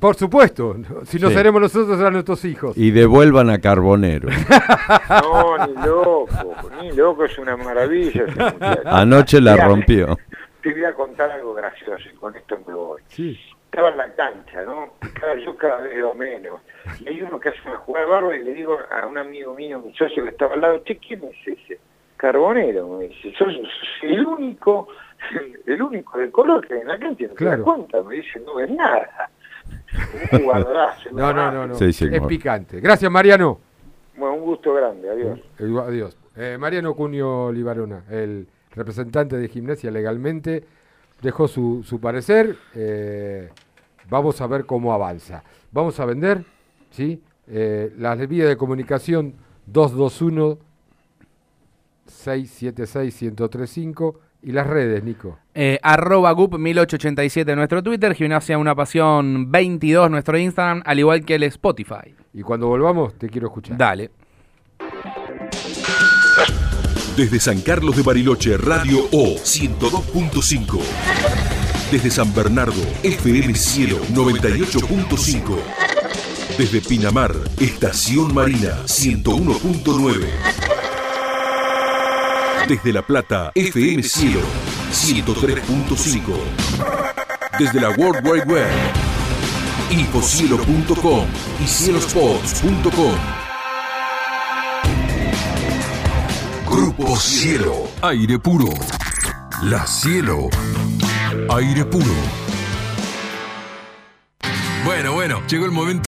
Por 0.00 0.14
supuesto, 0.14 0.76
si 1.04 1.18
no 1.18 1.30
seremos 1.30 1.60
nosotros, 1.60 1.96
serán 1.96 2.14
nuestros 2.14 2.44
hijos. 2.44 2.76
Y 2.78 2.90
devuelvan 2.90 3.50
a 3.50 3.60
Carbonero. 3.60 4.28
no, 5.22 5.66
ni 5.66 5.86
loco, 5.86 6.28
ni 6.80 6.92
loco, 6.92 7.24
es 7.24 7.38
una 7.38 7.56
maravilla 7.56 8.24
Anoche 8.86 9.40
la 9.40 9.56
rompió. 9.56 10.18
Te 10.62 10.72
voy 10.72 10.84
a 10.84 10.94
contar 10.94 11.30
algo 11.30 11.54
gracioso, 11.54 12.08
con 12.18 12.34
esto 12.36 12.58
me 12.66 12.74
voy. 12.74 13.02
Estaba 13.64 13.90
en 13.90 13.96
la 13.96 14.14
cancha, 14.14 14.62
¿no? 14.62 14.94
yo 15.44 15.56
cada 15.56 15.78
vez 15.78 15.94
veo 15.94 16.14
menos. 16.14 16.60
Y 17.00 17.08
hay 17.08 17.22
uno 17.22 17.38
que 17.38 17.50
hace 17.50 17.58
una 17.66 17.76
jugada 17.78 18.06
barba 18.06 18.36
y 18.36 18.44
le 18.44 18.54
digo 18.54 18.78
a 18.90 19.06
un 19.06 19.18
amigo 19.18 19.54
mío, 19.54 19.80
mi 19.80 19.94
socio 19.94 20.22
que 20.24 20.30
estaba 20.30 20.54
al 20.54 20.60
lado, 20.60 20.82
che, 20.84 20.96
¿quién 20.98 21.22
es 21.24 21.58
ese? 21.58 21.80
Carbonero, 22.16 22.88
me 22.88 23.08
dice, 23.08 23.32
sos 23.36 23.52
el 24.02 24.26
único, 24.26 24.88
el 25.66 25.82
único 25.82 26.18
de 26.18 26.30
color 26.30 26.66
que 26.66 26.74
hay 26.74 26.80
en 26.80 26.88
la 26.88 26.98
cancha, 26.98 27.26
no 27.26 27.34
claro. 27.34 27.50
te 27.50 27.56
das 27.56 27.64
cuenta, 27.64 28.02
me 28.02 28.14
dice, 28.16 28.40
no 28.40 28.54
ves 28.54 28.70
nada. 28.70 29.30
no, 31.12 31.32
no, 31.32 31.52
no, 31.52 31.66
no. 31.66 31.74
es 31.74 32.22
picante. 32.26 32.80
Gracias, 32.80 33.10
Mariano. 33.10 33.58
Bueno, 34.16 34.34
un 34.34 34.42
gusto 34.42 34.74
grande. 34.74 35.10
Adiós. 35.10 35.40
Eh, 35.58 35.82
adiós. 35.86 36.16
Eh, 36.36 36.56
Mariano 36.58 36.94
Cunio 36.94 37.52
Libarona, 37.52 38.04
el 38.10 38.46
representante 38.74 39.36
de 39.36 39.48
gimnasia 39.48 39.90
legalmente, 39.90 40.64
dejó 41.20 41.48
su, 41.48 41.82
su 41.84 42.00
parecer. 42.00 42.56
Eh, 42.74 43.50
vamos 44.08 44.40
a 44.40 44.46
ver 44.46 44.64
cómo 44.64 44.92
avanza. 44.92 45.42
Vamos 45.70 45.98
a 46.00 46.04
vender, 46.04 46.44
¿sí? 46.90 47.22
las 47.46 48.28
vías 48.28 48.48
de 48.48 48.56
comunicación 48.56 49.34
221 49.66 50.58
676 52.06 53.22
1035 53.22 54.20
y 54.42 54.52
las 54.52 54.66
redes, 54.66 55.02
Nico. 55.04 55.38
Eh, 55.54 55.78
arroba 55.82 56.32
GUP 56.32 56.58
1887 56.58 57.54
nuestro 57.56 57.82
Twitter, 57.82 58.14
Gimnasia 58.14 58.58
Una 58.58 58.74
Pasión 58.74 59.50
22 59.50 60.10
nuestro 60.10 60.38
Instagram, 60.38 60.82
al 60.84 60.98
igual 60.98 61.24
que 61.24 61.36
el 61.36 61.44
Spotify. 61.44 62.14
Y 62.34 62.42
cuando 62.42 62.66
volvamos, 62.66 63.14
te 63.18 63.28
quiero 63.28 63.48
escuchar. 63.48 63.76
Dale. 63.76 64.10
Desde 67.16 67.38
San 67.38 67.60
Carlos 67.60 67.96
de 67.96 68.02
Bariloche, 68.02 68.56
Radio 68.56 69.00
O 69.12 69.36
102.5. 69.36 70.80
Desde 71.90 72.10
San 72.10 72.34
Bernardo, 72.34 72.82
FM 73.02 73.54
Cielo 73.54 73.98
98.5. 74.14 75.58
Desde 76.56 76.80
Pinamar, 76.80 77.32
Estación 77.60 78.32
Marina 78.32 78.78
101.9. 78.86 80.81
Desde 82.68 82.92
La 82.92 83.02
Plata, 83.02 83.50
FM 83.54 84.02
Cielo 84.02 84.40
103.5. 84.92 86.34
Desde 87.58 87.80
la 87.80 87.90
World 87.90 88.26
Wide 88.26 88.44
Web, 88.44 88.68
infocielo.com 89.90 91.26
y 91.62 91.66
cielospots.com. 91.66 93.14
Grupo 96.66 97.16
Cielo, 97.16 97.88
aire 98.00 98.38
puro. 98.38 98.68
La 99.64 99.86
Cielo, 99.86 100.48
aire 101.50 101.84
puro. 101.84 102.14
Bueno, 104.84 105.12
bueno, 105.12 105.42
llegó 105.48 105.64
el 105.64 105.70
momento. 105.72 106.00